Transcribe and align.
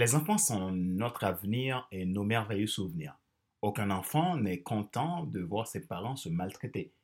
Les 0.00 0.14
enfants 0.14 0.38
sont 0.38 0.72
notre 0.72 1.24
avenir 1.24 1.86
et 1.92 2.06
nos 2.06 2.24
merveilleux 2.24 2.66
souvenirs. 2.66 3.18
Aucun 3.60 3.90
enfant 3.90 4.38
n'est 4.38 4.62
content 4.62 5.24
de 5.24 5.42
voir 5.42 5.66
ses 5.66 5.86
parents 5.86 6.16
se 6.16 6.30
maltraiter. 6.30 6.94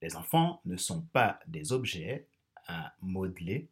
Les 0.00 0.14
enfants 0.14 0.60
ne 0.66 0.76
sont 0.76 1.02
pas 1.02 1.40
des 1.48 1.72
objets 1.72 2.28
à 2.68 2.94
modeler, 3.02 3.68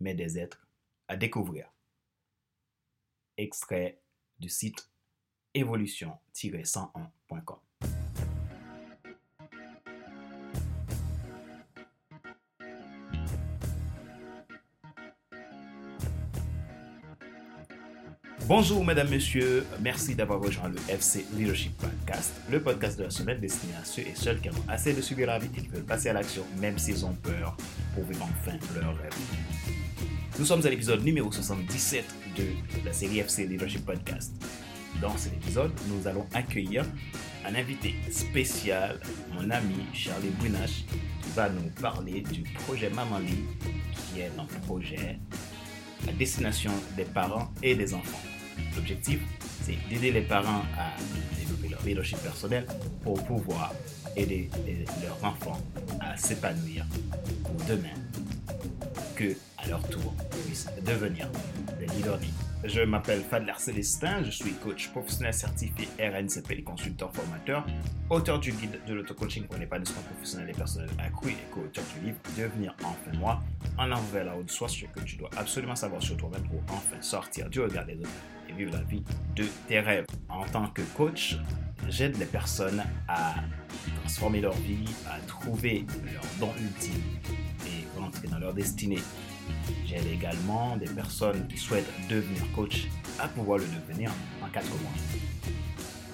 mais 0.00 0.14
des 0.14 0.38
êtres 0.38 0.66
à 1.08 1.16
découvrir. 1.16 1.72
Extrait 3.38 4.02
du 4.38 4.50
site 4.50 4.90
évolution-101.com. 5.54 7.58
Bonjour 18.54 18.84
mesdames, 18.84 19.08
messieurs, 19.08 19.64
merci 19.80 20.14
d'avoir 20.14 20.38
rejoint 20.38 20.68
le 20.68 20.76
FC 20.86 21.24
Leadership 21.34 21.74
Podcast, 21.78 22.34
le 22.50 22.60
podcast 22.60 22.98
de 22.98 23.04
la 23.04 23.08
semaine 23.08 23.40
destiné 23.40 23.72
à 23.80 23.82
ceux 23.82 24.02
et 24.02 24.12
celles 24.14 24.42
qui 24.42 24.50
ont 24.50 24.64
assez 24.68 24.92
de 24.92 25.00
subir 25.00 25.28
la 25.28 25.38
vie 25.38 25.48
et 25.56 25.62
qui 25.62 25.68
veulent 25.68 25.86
passer 25.86 26.10
à 26.10 26.12
l'action 26.12 26.42
même 26.60 26.76
s'ils 26.76 27.06
ont 27.06 27.14
peur 27.14 27.56
pour 27.94 28.04
vivre 28.04 28.28
enfin 28.30 28.58
leur 28.78 28.94
rêve. 28.98 29.14
Nous 30.38 30.44
sommes 30.44 30.66
à 30.66 30.68
l'épisode 30.68 31.02
numéro 31.02 31.32
77 31.32 32.04
de 32.36 32.44
la 32.84 32.92
série 32.92 33.20
FC 33.20 33.46
Leadership 33.46 33.86
Podcast. 33.86 34.34
Dans 35.00 35.16
cet 35.16 35.32
épisode, 35.32 35.72
nous 35.88 36.06
allons 36.06 36.26
accueillir 36.34 36.84
un 37.46 37.54
invité 37.54 37.94
spécial, 38.10 39.00
mon 39.32 39.48
ami 39.48 39.76
Charlie 39.94 40.28
Brunache, 40.28 40.84
qui 41.22 41.30
va 41.34 41.48
nous 41.48 41.70
parler 41.80 42.20
du 42.20 42.42
projet 42.66 42.90
Mamali, 42.90 43.46
qui 44.12 44.20
est 44.20 44.30
un 44.38 44.44
projet 44.66 45.18
à 46.06 46.12
destination 46.12 46.72
des 46.98 47.04
parents 47.04 47.50
et 47.62 47.74
des 47.74 47.94
enfants. 47.94 48.31
L'objectif, 48.76 49.20
c'est 49.62 49.76
d'aider 49.88 50.12
les 50.12 50.22
parents 50.22 50.62
à 50.78 50.96
développer 51.38 51.68
leur 51.68 51.82
leadership 51.84 52.18
personnel 52.18 52.66
pour 53.02 53.22
pouvoir 53.24 53.72
aider 54.16 54.50
leurs 55.02 55.24
enfants 55.24 55.60
à 56.00 56.16
s'épanouir 56.16 56.84
pour 57.44 57.66
demain, 57.66 57.94
que 59.16 59.36
à 59.58 59.68
leur 59.68 59.82
tour 59.88 60.14
puissent 60.46 60.68
devenir 60.84 61.28
des 61.78 61.86
leaders 61.94 62.18
je 62.64 62.80
m'appelle 62.80 63.22
Fadler 63.22 63.54
Célestin, 63.58 64.22
je 64.22 64.30
suis 64.30 64.52
coach 64.52 64.88
professionnel 64.90 65.34
certifié 65.34 65.88
RNCP, 65.98 66.62
consultant 66.62 67.10
formateur, 67.12 67.66
auteur 68.08 68.38
du 68.38 68.52
guide 68.52 68.78
de 68.86 68.94
l'auto-coaching 68.94 69.46
pour 69.46 69.58
l'épanouissement 69.58 70.02
professionnel 70.02 70.50
et 70.50 70.52
personnel 70.52 70.88
accru 71.00 71.30
et 71.30 71.50
co-auteur 71.50 71.82
du 71.98 72.06
livre 72.06 72.18
Devenir 72.38 72.76
enfin 72.84 73.18
moi, 73.18 73.42
en 73.78 73.90
envers 73.90 74.26
la 74.26 74.36
haute 74.36 74.50
soit 74.50 74.68
ce 74.68 74.84
que 74.84 75.00
tu 75.00 75.16
dois 75.16 75.30
absolument 75.36 75.74
savoir 75.74 76.00
sur 76.00 76.16
toi-même 76.16 76.44
pour 76.44 76.60
enfin 76.68 77.00
sortir 77.00 77.50
du 77.50 77.60
regard 77.60 77.84
des 77.84 77.98
autres 77.98 78.10
vivre 78.52 78.72
la 78.72 78.82
vie 78.82 79.02
de 79.34 79.44
tes 79.68 79.80
rêves. 79.80 80.06
En 80.28 80.44
tant 80.44 80.68
que 80.68 80.82
coach, 80.96 81.36
j'aide 81.88 82.18
les 82.18 82.26
personnes 82.26 82.82
à 83.08 83.34
transformer 84.00 84.40
leur 84.40 84.54
vie, 84.54 84.84
à 85.08 85.18
trouver 85.26 85.86
leur 86.12 86.22
don 86.38 86.52
ultime 86.60 87.02
et 87.66 87.98
rentrer 87.98 88.28
dans 88.28 88.38
leur 88.38 88.54
destinée. 88.54 89.02
J'aide 89.86 90.06
également 90.06 90.76
des 90.76 90.86
personnes 90.86 91.46
qui 91.48 91.58
souhaitent 91.58 91.90
devenir 92.08 92.42
coach 92.54 92.86
à 93.18 93.28
pouvoir 93.28 93.58
le 93.58 93.64
devenir 93.64 94.10
en 94.42 94.48
4 94.48 94.66
mois. 94.68 94.92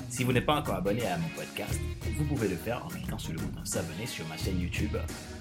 Si 0.08 0.25
vous 0.25 0.33
n'êtes 0.33 0.47
pas 0.47 0.56
encore 0.56 0.75
abonné 0.75 1.06
à 1.06 1.17
mon 1.17 1.28
podcast, 1.28 1.78
vous 2.17 2.25
pouvez 2.25 2.48
le 2.48 2.56
faire 2.56 2.84
en 2.84 2.89
cliquant 2.89 3.19
sur 3.19 3.33
le 3.34 3.39
bouton 3.39 3.64
s'abonner 3.64 4.06
sur 4.06 4.27
ma 4.27 4.36
chaîne 4.36 4.61
YouTube 4.61 4.97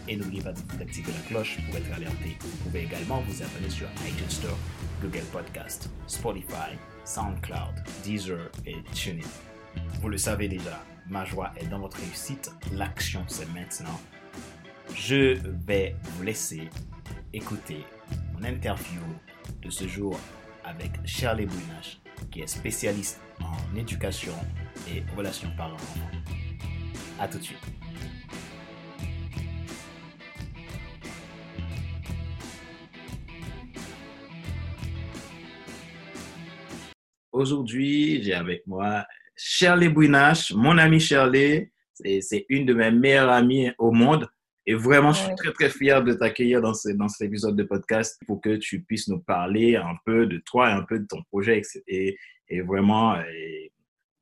et 0.08 0.16
n'oubliez 0.16 0.44
pas 0.44 0.52
d'activer 0.78 1.11
la 1.11 1.28
cloche 1.28 1.58
pour 1.66 1.78
être 1.78 1.92
alerté. 1.95 2.38
Vous 2.42 2.58
pouvez 2.66 2.84
également 2.84 3.22
vous 3.22 3.42
abonner 3.42 3.70
sur 3.70 3.88
iTunes 4.08 4.30
Store, 4.30 4.58
Google 5.02 5.26
Podcast, 5.31 5.90
Spotify, 6.08 6.76
SoundCloud, 7.06 7.84
Deezer 8.03 8.50
et 8.66 8.81
TuneIn. 8.94 9.28
Vous 10.02 10.09
le 10.09 10.17
savez 10.17 10.48
déjà, 10.48 10.84
ma 11.08 11.23
joie 11.23 11.52
est 11.58 11.67
dans 11.67 11.80
votre 11.80 11.98
réussite. 11.98 12.52
L'action, 12.73 13.23
c'est 13.28 13.48
maintenant. 13.54 13.99
Je 14.95 15.38
vais 15.66 15.95
vous 16.02 16.23
laisser 16.23 16.70
écouter 17.33 17.86
mon 18.33 18.44
interview 18.44 19.02
de 19.61 19.70
ce 19.70 19.88
jour 19.88 20.20
avec 20.64 20.92
Charlie 21.05 21.45
Brunache, 21.45 22.00
qui 22.32 22.42
est 22.42 22.48
spécialiste 22.48 23.21
en 23.42 23.76
éducation 23.76 24.33
et 24.89 25.04
relations 25.16 25.52
parents-enfants. 25.55 26.11
A 27.20 27.27
tout 27.27 27.38
de 27.38 27.44
suite. 27.44 27.77
Aujourd'hui, 37.37 38.23
j'ai 38.23 38.33
avec 38.33 38.65
moi 38.65 39.05
Shirley 39.36 39.89
Brunache, 39.89 40.53
mon 40.53 40.75
amie 40.80 40.99
Shirley. 40.99 41.71
C'est 41.93 42.48
une 42.49 42.65
de 42.65 42.73
mes 42.73 42.89
meilleures 42.89 43.30
amies 43.30 43.70
au 43.77 43.92
monde. 43.92 44.27
Et 44.65 44.73
vraiment, 44.73 45.11
je 45.11 45.21
suis 45.21 45.36
très, 45.36 45.52
très 45.52 45.70
fier 45.70 46.03
de 46.03 46.14
t'accueillir 46.14 46.61
dans, 46.61 46.73
dans 46.95 47.08
cet 47.08 47.27
épisode 47.27 47.55
de 47.55 47.61
podcast 47.61 48.20
pour 48.26 48.42
que 48.42 48.55
tu 48.55 48.81
puisses 48.81 49.08
nous 49.08 49.20
parler 49.20 49.76
un 49.76 49.95
peu 50.03 50.26
de 50.26 50.42
toi 50.47 50.71
et 50.71 50.73
un 50.73 50.81
peu 50.81 50.97
de 50.97 51.05
ton 51.05 51.21
projet 51.30 51.61
et, 51.86 52.17
et 52.49 52.61
vraiment 52.61 53.15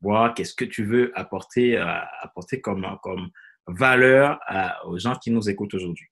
voir 0.01 0.33
qu'est-ce 0.33 0.53
que 0.53 0.65
tu 0.65 0.83
veux 0.83 1.17
apporter, 1.17 1.77
euh, 1.77 1.85
apporter 2.21 2.59
comme, 2.59 2.85
comme 3.01 3.29
valeur 3.65 4.41
aux 4.87 4.99
gens 4.99 5.15
qui 5.15 5.31
nous 5.31 5.49
écoutent 5.49 5.73
aujourd'hui. 5.73 6.07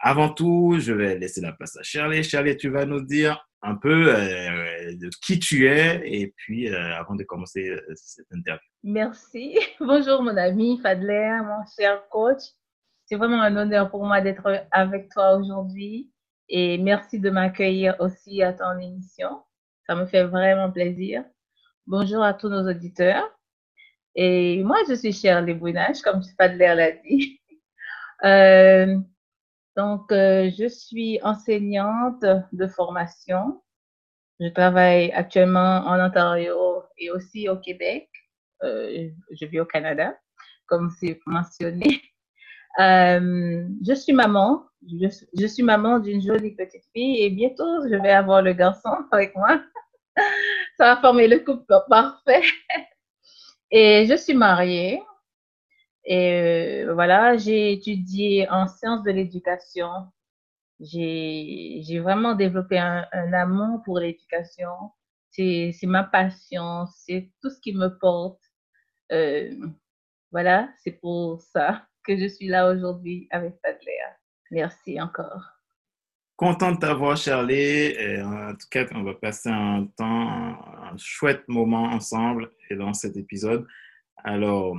Avant 0.00 0.30
tout, 0.30 0.78
je 0.80 0.92
vais 0.92 1.16
laisser 1.16 1.40
la 1.40 1.52
place 1.52 1.76
à 1.76 1.84
Shirley. 1.84 2.24
Shirley, 2.24 2.56
tu 2.56 2.70
vas 2.70 2.86
nous 2.86 3.02
dire 3.02 3.40
un 3.64 3.76
peu 3.76 4.14
euh, 4.14 4.94
de 4.94 5.08
qui 5.22 5.38
tu 5.38 5.66
es 5.66 6.00
et 6.04 6.34
puis 6.36 6.68
euh, 6.68 6.94
avant 6.96 7.14
de 7.14 7.24
commencer 7.24 7.74
cette 7.94 8.30
interview. 8.30 8.68
Merci. 8.82 9.58
Bonjour 9.80 10.22
mon 10.22 10.36
ami 10.36 10.78
Fadler, 10.82 11.38
mon 11.42 11.64
cher 11.76 12.06
coach. 12.10 12.42
C'est 13.06 13.16
vraiment 13.16 13.40
un 13.40 13.56
honneur 13.56 13.90
pour 13.90 14.04
moi 14.04 14.20
d'être 14.20 14.66
avec 14.70 15.10
toi 15.10 15.36
aujourd'hui 15.36 16.10
et 16.48 16.76
merci 16.78 17.18
de 17.18 17.30
m'accueillir 17.30 17.96
aussi 18.00 18.42
à 18.42 18.52
ton 18.52 18.78
émission. 18.78 19.42
Ça 19.86 19.94
me 19.94 20.06
fait 20.06 20.24
vraiment 20.24 20.70
plaisir. 20.70 21.24
Bonjour 21.86 22.22
à 22.22 22.34
tous 22.34 22.48
nos 22.48 22.68
auditeurs. 22.68 23.30
Et 24.14 24.62
moi, 24.62 24.76
je 24.88 24.94
suis 24.94 25.12
Shirley 25.12 25.54
Brunage, 25.54 26.00
comme 26.02 26.22
Fadler 26.38 26.74
l'a 26.74 26.92
dit. 26.92 27.40
Donc, 29.76 30.12
euh, 30.12 30.50
je 30.56 30.68
suis 30.68 31.20
enseignante 31.22 32.24
de 32.52 32.66
formation. 32.66 33.60
Je 34.40 34.48
travaille 34.48 35.10
actuellement 35.12 35.82
en 35.86 35.98
Ontario 36.00 36.82
et 36.98 37.10
aussi 37.10 37.48
au 37.48 37.56
Québec. 37.56 38.08
Euh, 38.62 39.10
je 39.30 39.46
vis 39.46 39.60
au 39.60 39.66
Canada, 39.66 40.16
comme 40.66 40.90
c'est 40.98 41.20
mentionné. 41.26 42.02
Euh, 42.80 43.68
je 43.86 43.94
suis 43.94 44.12
maman. 44.12 44.64
Je, 44.82 45.46
suis 45.46 45.62
maman 45.62 46.00
d'une 46.00 46.20
jolie 46.20 46.56
petite 46.56 46.82
fille 46.92 47.22
et 47.22 47.30
bientôt 47.30 47.86
je 47.88 47.94
vais 47.94 48.10
avoir 48.10 48.42
le 48.42 48.52
garçon 48.52 48.90
avec 49.12 49.32
moi. 49.36 49.62
Ça 50.76 50.92
va 50.92 51.00
former 51.00 51.28
le 51.28 51.38
couple 51.38 51.72
parfait. 51.88 52.42
Et 53.70 54.06
je 54.08 54.16
suis 54.16 54.34
mariée. 54.34 55.00
Et 56.04 56.84
euh, 56.84 56.94
voilà, 56.94 57.36
j'ai 57.36 57.72
étudié 57.72 58.48
en 58.50 58.66
sciences 58.68 59.02
de 59.02 59.10
l'éducation. 59.10 59.88
J'ai 60.80 62.00
vraiment 62.02 62.34
développé 62.34 62.78
un, 62.78 63.06
amour 63.32 63.82
pour 63.84 63.98
l'éducation. 63.98 64.70
C'est 65.30 65.72
ma 65.84 66.04
passion, 66.04 66.86
c'est 66.86 67.30
tout 67.40 67.50
ce 67.50 67.60
qui 67.60 67.74
me 67.74 67.88
porte. 67.98 68.40
Euh, 69.12 69.50
voilà, 70.30 70.68
c'est 70.82 71.00
pour 71.00 71.40
ça 71.40 71.86
que 72.04 72.16
je 72.16 72.26
suis 72.26 72.48
là 72.48 72.70
aujourd'hui 72.70 73.26
avec 73.30 73.54
Fadléa. 73.62 74.16
Merci 74.50 75.00
encore. 75.00 75.42
Content 76.36 76.72
de 76.72 76.78
t'avoir, 76.78 77.16
Charlie. 77.16 77.94
en 78.22 78.52
tout 78.52 78.66
cas, 78.70 78.84
on 78.92 79.04
va 79.04 79.14
passer 79.14 79.48
un 79.48 79.86
temps, 79.96 80.28
un 80.28 80.96
chouette 80.98 81.48
moment 81.48 81.84
ensemble 81.84 82.50
et 82.68 82.76
dans 82.76 82.92
cet 82.92 83.16
épisode. 83.16 83.66
Alors, 84.24 84.76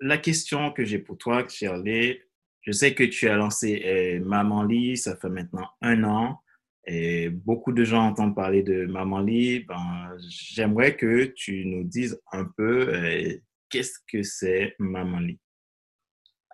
la 0.00 0.18
question 0.18 0.72
que 0.72 0.84
j'ai 0.84 0.98
pour 0.98 1.18
toi, 1.18 1.46
Charlie, 1.48 2.18
je 2.62 2.72
sais 2.72 2.94
que 2.94 3.04
tu 3.04 3.28
as 3.28 3.36
lancé 3.36 3.82
euh, 3.84 4.24
Maman 4.24 4.62
Lee, 4.64 4.96
ça 4.96 5.16
fait 5.16 5.28
maintenant 5.28 5.68
un 5.80 6.04
an. 6.04 6.40
Et 6.88 7.30
beaucoup 7.30 7.72
de 7.72 7.82
gens 7.84 8.06
entendent 8.06 8.36
parler 8.36 8.62
de 8.62 8.86
Maman 8.86 9.20
Lee. 9.20 9.64
Ben, 9.68 10.16
J'aimerais 10.28 10.96
que 10.96 11.24
tu 11.24 11.64
nous 11.66 11.84
dises 11.84 12.20
un 12.32 12.44
peu 12.44 12.88
euh, 12.94 13.34
qu'est-ce 13.70 13.98
que 14.10 14.22
c'est 14.22 14.74
Maman 14.78 15.18
Lee? 15.18 15.40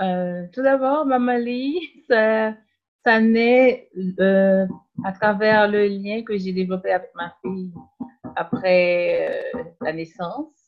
Euh, 0.00 0.46
tout 0.52 0.62
d'abord, 0.62 1.06
Mamali, 1.06 1.78
ça, 2.08 2.54
ça 3.04 3.20
naît 3.20 3.88
euh, 4.20 4.66
à 5.04 5.12
travers 5.12 5.68
le 5.68 5.86
lien 5.86 6.22
que 6.24 6.36
j'ai 6.36 6.52
développé 6.52 6.90
avec 6.92 7.10
ma 7.14 7.34
fille 7.42 7.72
après 8.36 9.52
euh, 9.54 9.62
la 9.80 9.92
naissance. 9.92 10.61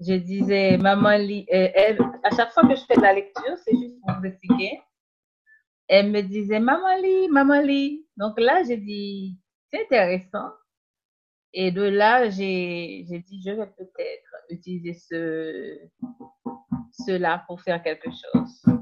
Je 0.00 0.14
disais, 0.14 0.76
Mamali, 0.76 1.46
elle, 1.48 1.98
à 2.22 2.34
chaque 2.34 2.52
fois 2.52 2.68
que 2.68 2.74
je 2.74 2.84
fais 2.84 2.96
de 2.96 3.02
la 3.02 3.14
lecture, 3.14 3.56
c'est 3.64 3.76
juste 3.76 3.96
pour 4.00 4.16
vous 4.18 4.26
expliquer. 4.26 4.80
Elle 5.88 6.10
me 6.10 6.20
disait, 6.20 6.60
Mamali, 6.60 7.28
Mamali. 7.28 8.06
Donc 8.16 8.38
là, 8.38 8.62
j'ai 8.66 8.76
dit, 8.76 9.38
c'est 9.70 9.82
intéressant. 9.84 10.50
Et 11.52 11.70
de 11.70 11.82
là, 11.82 12.28
j'ai 12.28 13.04
dit, 13.04 13.42
je 13.44 13.50
vais 13.50 13.66
peut-être 13.66 14.34
utiliser 14.50 14.92
ce, 14.92 15.78
cela 16.92 17.44
pour 17.46 17.60
faire 17.62 17.82
quelque 17.82 18.10
chose. 18.10 18.76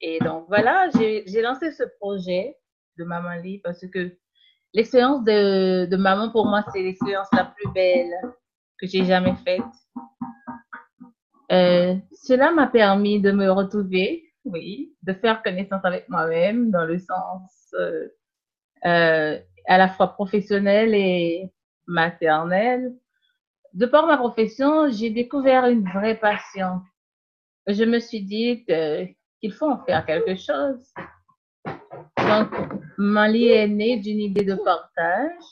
Et 0.00 0.18
donc, 0.18 0.46
voilà, 0.48 0.90
j'ai 0.90 1.42
lancé 1.42 1.72
ce 1.72 1.84
projet 1.98 2.56
de 2.98 3.04
Maman 3.04 3.36
Lee 3.42 3.60
parce 3.64 3.84
que 3.88 4.16
l'expérience 4.72 5.24
de, 5.24 5.86
de, 5.86 5.96
maman, 5.96 6.30
pour 6.30 6.46
moi, 6.46 6.64
c'est 6.72 6.82
l'expérience 6.82 7.28
la 7.32 7.44
plus 7.44 7.72
belle 7.72 8.12
que 8.78 8.86
j'ai 8.86 9.04
jamais 9.04 9.34
faite. 9.44 9.62
Euh, 11.52 11.94
cela 12.12 12.50
m'a 12.52 12.66
permis 12.66 13.20
de 13.20 13.30
me 13.30 13.50
retrouver, 13.50 14.24
oui, 14.44 14.94
de 15.02 15.12
faire 15.12 15.42
connaissance 15.42 15.84
avec 15.84 16.08
moi-même 16.08 16.70
dans 16.70 16.84
le 16.84 16.98
sens 16.98 17.72
euh, 17.74 18.08
euh, 18.84 19.38
à 19.66 19.78
la 19.78 19.88
fois 19.88 20.08
professionnel 20.08 20.94
et 20.94 21.52
maternel. 21.86 22.92
De 23.74 23.86
par 23.86 24.06
ma 24.06 24.16
profession, 24.16 24.90
j'ai 24.90 25.10
découvert 25.10 25.66
une 25.66 25.88
vraie 25.88 26.18
passion. 26.18 26.80
Je 27.66 27.84
me 27.84 27.98
suis 27.98 28.22
dit 28.22 28.64
qu'il 28.64 29.52
faut 29.52 29.70
en 29.70 29.84
faire 29.84 30.06
quelque 30.06 30.36
chose. 30.36 30.92
Donc, 32.16 32.50
Mali 32.96 33.48
est 33.48 33.68
née 33.68 33.98
d'une 33.98 34.20
idée 34.20 34.44
de 34.44 34.54
partage. 34.54 35.42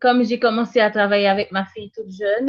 Comme 0.00 0.24
j'ai 0.24 0.38
commencé 0.38 0.80
à 0.80 0.90
travailler 0.90 1.28
avec 1.28 1.52
ma 1.52 1.64
fille 1.66 1.90
toute 1.94 2.10
jeune, 2.10 2.46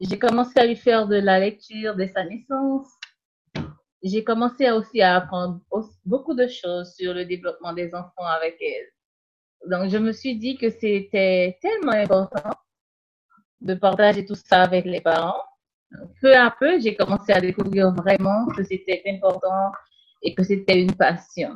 j'ai 0.00 0.18
commencé 0.18 0.58
à 0.58 0.66
lui 0.66 0.76
faire 0.76 1.06
de 1.06 1.16
la 1.16 1.38
lecture 1.38 1.94
dès 1.94 2.08
sa 2.08 2.24
naissance. 2.24 2.88
J'ai 4.02 4.22
commencé 4.22 4.70
aussi 4.70 5.00
à 5.00 5.16
apprendre 5.16 5.60
beaucoup 6.04 6.34
de 6.34 6.46
choses 6.46 6.94
sur 6.94 7.14
le 7.14 7.24
développement 7.24 7.72
des 7.72 7.94
enfants 7.94 8.26
avec 8.26 8.56
elle. 8.60 9.70
Donc, 9.70 9.90
je 9.90 9.96
me 9.96 10.12
suis 10.12 10.36
dit 10.36 10.58
que 10.58 10.68
c'était 10.68 11.58
tellement 11.62 11.92
important 11.92 12.50
de 13.62 13.74
partager 13.74 14.26
tout 14.26 14.34
ça 14.34 14.62
avec 14.62 14.84
les 14.84 15.00
parents. 15.00 15.42
Peu 16.20 16.36
à 16.36 16.50
peu, 16.50 16.78
j'ai 16.80 16.94
commencé 16.94 17.32
à 17.32 17.40
découvrir 17.40 17.92
vraiment 17.94 18.46
que 18.48 18.62
c'était 18.62 19.02
important 19.06 19.72
et 20.22 20.34
que 20.34 20.42
c'était 20.42 20.82
une 20.82 20.94
passion. 20.94 21.54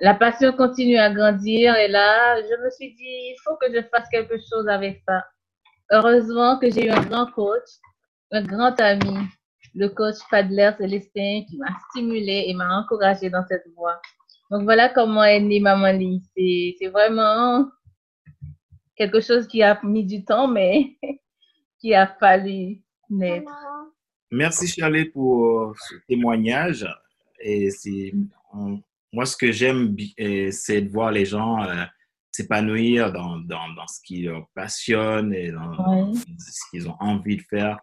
La 0.00 0.14
passion 0.14 0.52
continue 0.52 0.98
à 0.98 1.10
grandir 1.10 1.74
et 1.76 1.88
là, 1.88 2.40
je 2.40 2.62
me 2.62 2.70
suis 2.70 2.94
dit, 2.94 3.32
il 3.32 3.36
faut 3.44 3.56
que 3.56 3.72
je 3.72 3.82
fasse 3.88 4.08
quelque 4.10 4.36
chose 4.38 4.68
avec 4.68 5.02
ça. 5.08 5.24
Heureusement 5.90 6.58
que 6.58 6.70
j'ai 6.70 6.86
eu 6.86 6.90
un 6.90 7.02
grand 7.02 7.26
coach, 7.32 7.68
un 8.30 8.42
grand 8.42 8.78
ami, 8.80 9.16
le 9.74 9.88
coach 9.88 10.16
Fadler 10.28 10.72
Célestin, 10.78 11.44
qui 11.48 11.56
m'a 11.56 11.74
stimulé 11.90 12.44
et 12.46 12.54
m'a 12.54 12.80
encouragé 12.80 13.30
dans 13.30 13.44
cette 13.48 13.64
voie. 13.74 14.00
Donc 14.50 14.64
voilà 14.64 14.88
comment 14.88 15.24
est 15.24 15.40
née 15.40 15.60
Maman 15.60 15.92
Lee. 15.92 16.22
C'est 16.78 16.88
vraiment 16.88 17.68
quelque 18.96 19.20
chose 19.20 19.46
qui 19.46 19.62
a 19.62 19.78
mis 19.82 20.04
du 20.04 20.24
temps, 20.24 20.48
mais 20.48 20.96
qui 21.80 21.94
a 21.94 22.06
fallu 22.06 22.82
naître. 23.08 23.52
Merci 24.30 24.68
Charlie 24.68 25.06
pour 25.06 25.74
ce 25.88 25.94
témoignage. 26.06 26.86
Et 27.40 27.70
moi 29.12 29.24
ce 29.24 29.36
que 29.36 29.52
j'aime, 29.52 29.96
c'est 30.50 30.82
de 30.82 30.90
voir 30.90 31.12
les 31.12 31.24
gens 31.24 31.62
euh, 31.62 31.84
s'épanouir 32.42 33.12
dans, 33.12 33.38
dans, 33.38 33.68
dans, 33.74 33.86
ce 33.86 34.00
qui 34.02 34.22
leur 34.22 34.46
passionne 34.54 35.32
et 35.32 35.50
dans, 35.50 36.12
ce 36.14 36.60
qu'ils 36.70 36.88
ont 36.88 36.96
envie 37.00 37.36
de 37.36 37.42
faire. 37.42 37.78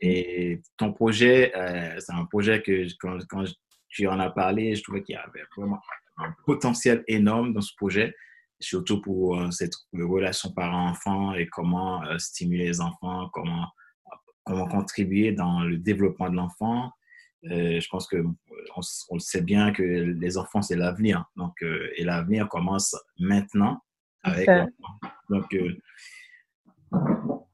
Et 0.00 0.62
ton 0.76 0.92
projet, 0.92 1.52
euh, 1.56 1.98
c'est 1.98 2.12
un 2.12 2.24
projet 2.24 2.62
que 2.62 2.86
quand, 3.00 3.18
quand 3.28 3.44
tu 3.88 4.06
en 4.06 4.20
as 4.20 4.30
parlé, 4.30 4.74
je 4.74 4.82
trouvais 4.82 5.02
qu'il 5.02 5.14
y 5.14 5.18
avait 5.18 5.44
vraiment 5.56 5.80
un 6.18 6.34
potentiel 6.46 7.04
énorme 7.08 7.52
dans 7.52 7.60
ce 7.60 7.74
projet, 7.76 8.14
surtout 8.60 9.00
pour 9.00 9.38
euh, 9.38 9.50
cette 9.50 9.74
relation 9.92 10.52
parent-enfant 10.52 11.34
et 11.34 11.46
comment 11.46 12.02
stimuler 12.18 12.66
les 12.66 12.80
enfants, 12.80 13.28
comment, 13.32 13.66
comment 14.44 14.66
contribuer 14.66 15.32
dans 15.32 15.60
le 15.60 15.76
développement 15.76 16.30
de 16.30 16.36
l'enfant. 16.36 16.92
Euh, 17.46 17.80
je 17.80 17.88
pense 17.88 18.06
que 18.06 18.18
on, 18.76 18.80
on, 19.10 19.18
sait 19.18 19.40
bien 19.40 19.72
que 19.72 19.82
les 19.82 20.36
enfants, 20.36 20.60
c'est 20.60 20.76
l'avenir. 20.76 21.24
Donc, 21.36 21.62
euh, 21.62 21.90
et 21.96 22.04
l'avenir 22.04 22.48
commence 22.48 22.94
maintenant 23.18 23.82
avec 24.22 24.48
Donc, 25.28 25.54
euh, 25.54 25.76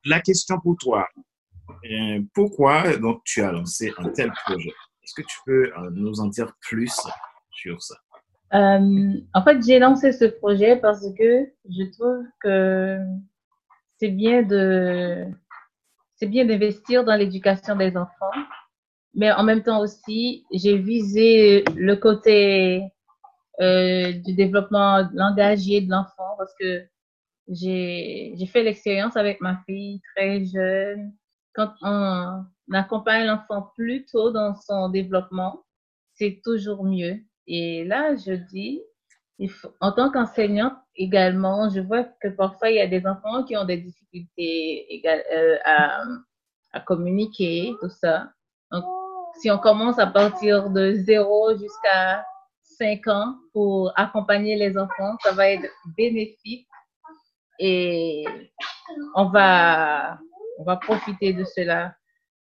la 0.05 0.21
question 0.21 0.59
pour 0.61 0.77
toi, 0.79 1.09
pourquoi 2.35 2.97
donc 2.97 3.23
tu 3.25 3.43
as 3.43 3.53
lancé 3.53 3.93
un 3.99 4.09
tel 4.11 4.33
projet? 4.45 4.73
Est-ce 5.03 5.15
que 5.15 5.27
tu 5.27 5.39
peux 5.45 5.71
nous 5.93 6.21
en 6.21 6.27
dire 6.27 6.53
plus 6.61 6.95
sur 7.51 7.83
ça? 7.83 7.97
En 8.53 9.43
fait, 9.45 9.63
j'ai 9.65 9.79
lancé 9.79 10.13
ce 10.13 10.25
projet 10.25 10.77
parce 10.77 11.07
que 11.19 11.47
je 11.69 11.91
trouve 11.93 12.25
que 12.41 12.99
c'est 13.99 14.09
bien 14.09 14.43
de 14.43 15.27
c'est 16.17 16.27
bien 16.27 16.45
d'investir 16.47 17.05
dans 17.05 17.15
l'éducation 17.15 17.77
des 17.77 17.97
enfants. 17.97 18.31
Mais 19.15 19.33
en 19.33 19.43
même 19.43 19.63
temps 19.63 19.81
aussi, 19.81 20.45
j'ai 20.53 20.79
visé 20.79 21.65
le 21.75 21.97
côté 21.97 22.83
euh, 23.61 24.13
du 24.13 24.35
développement 24.35 25.09
langagier 25.15 25.81
de 25.81 25.91
l'enfant 25.91 26.35
parce 26.39 26.55
que 26.61 26.87
j'ai 27.49 28.49
fait 28.53 28.63
l'expérience 28.63 29.17
avec 29.17 29.41
ma 29.41 29.63
fille 29.67 30.01
très 30.15 30.45
jeune. 30.45 31.13
Quand 31.55 31.73
on 31.83 32.45
accompagne 32.73 33.27
l'enfant 33.27 33.71
plus 33.77 34.05
tôt 34.05 34.31
dans 34.31 34.55
son 34.55 34.89
développement, 34.89 35.65
c'est 36.15 36.41
toujours 36.45 36.85
mieux. 36.85 37.19
Et 37.47 37.85
là, 37.85 38.17
je 38.17 38.33
dis, 38.33 38.83
il 39.39 39.51
faut, 39.51 39.73
en 39.81 39.93
tant 39.93 40.11
qu'enseignante 40.11 40.75
également, 40.97 41.71
je 41.71 41.81
vois 41.81 42.05
que 42.05 42.29
parfois 42.29 42.71
il 42.71 42.77
y 42.77 42.81
a 42.81 42.87
des 42.87 43.07
enfants 43.07 43.45
qui 43.45 43.57
ont 43.57 43.65
des 43.65 43.77
difficultés 43.79 45.03
euh, 45.07 45.57
à, 45.65 46.03
à 46.73 46.81
communiquer, 46.81 47.73
tout 47.81 47.91
ça. 47.91 48.31
Donc, 48.71 48.85
si 49.41 49.51
on 49.51 49.59
commence 49.59 49.99
à 49.99 50.07
partir 50.07 50.71
de 50.71 50.93
0 50.93 51.59
jusqu'à 51.59 52.25
5 52.79 53.07
ans 53.09 53.37
pour 53.53 53.93
accompagner 53.97 54.57
les 54.57 54.77
enfants, 54.77 55.17
ça 55.23 55.33
va 55.33 55.51
être 55.51 55.67
bénéfique 55.97 56.69
et 57.59 58.25
on 59.15 59.27
va, 59.27 60.19
on 60.59 60.65
va 60.65 60.77
profiter 60.77 61.33
de 61.33 61.45
cela. 61.45 61.95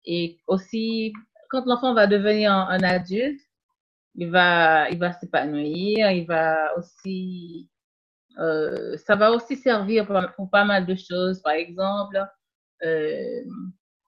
Et 0.05 0.39
aussi, 0.47 1.13
quand 1.51 1.65
l'enfant 1.67 1.95
va 1.95 2.07
devenir 2.07 2.53
un, 2.53 2.83
adulte, 2.83 3.41
il 4.15 4.31
va, 4.31 4.89
il 4.91 4.99
va 4.99 5.13
s'épanouir, 5.13 6.11
il 6.11 6.27
va 6.27 6.77
aussi, 6.77 7.69
euh, 8.39 8.97
ça 8.99 9.17
va 9.17 9.33
aussi 9.33 9.57
servir 9.57 10.07
pour, 10.07 10.21
pour, 10.37 10.51
pas 10.51 10.65
mal 10.65 10.87
de 10.87 10.95
choses. 10.95 11.41
Par 11.43 11.53
exemple, 11.55 12.25
euh, 12.85 13.43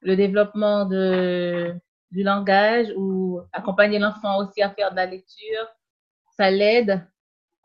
le 0.03 0.17
développement 0.17 0.85
de, 0.87 1.75
du 2.11 2.23
langage 2.23 2.93
ou 2.97 3.41
accompagner 3.53 3.99
l'enfant 3.99 4.39
aussi 4.39 4.63
à 4.63 4.71
faire 4.71 4.91
de 4.91 4.97
la 4.97 5.07
lecture, 5.07 5.67
ça 6.39 6.51
l'aide 6.51 7.07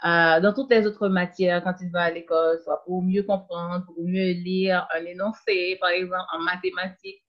dans 0.04 0.54
toutes 0.56 0.72
les 0.72 0.86
autres 0.88 1.10
matières 1.10 1.64
quand 1.64 1.76
il 1.82 1.92
va 1.92 2.04
à 2.04 2.12
l'école, 2.12 2.60
soit 2.64 2.84
pour 2.86 3.04
mieux 3.04 3.24
comprendre, 3.24 3.86
pour 3.86 4.04
mieux 4.04 4.32
lire 4.32 4.88
un 4.96 5.06
énoncé, 5.06 5.78
par 5.80 5.90
exemple 5.90 6.26
en 6.34 6.40
mathématiques, 6.40 7.24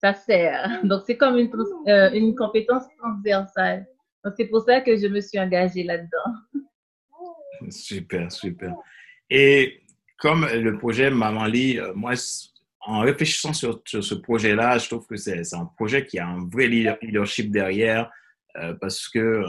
ça 0.00 0.14
sert. 0.14 0.80
Donc 0.84 1.02
c'est 1.06 1.16
comme 1.16 1.38
une, 1.38 1.50
euh, 1.88 2.10
une 2.12 2.34
compétence 2.34 2.84
transversale. 2.98 3.86
Donc 4.24 4.34
c'est 4.36 4.46
pour 4.46 4.62
ça 4.62 4.80
que 4.80 4.96
je 4.96 5.06
me 5.06 5.20
suis 5.20 5.38
engagée 5.38 5.82
là-dedans. 5.82 6.64
Super, 7.70 8.30
super. 8.30 8.74
Et 9.30 9.80
comme 10.18 10.46
le 10.46 10.76
projet 10.76 11.10
Maman 11.10 11.46
Lit, 11.46 11.78
euh, 11.78 11.94
moi, 11.94 12.12
en 12.80 13.00
réfléchissant 13.00 13.54
sur, 13.54 13.80
ce 13.86 14.14
projet-là, 14.14 14.76
je 14.76 14.88
trouve 14.88 15.06
que 15.06 15.16
c'est 15.16 15.54
un 15.54 15.64
projet 15.64 16.04
qui 16.04 16.18
a 16.18 16.28
un 16.28 16.46
vrai 16.48 16.66
leadership 16.66 17.50
derrière 17.50 18.10
euh, 18.56 18.74
parce 18.74 19.08
que 19.08 19.42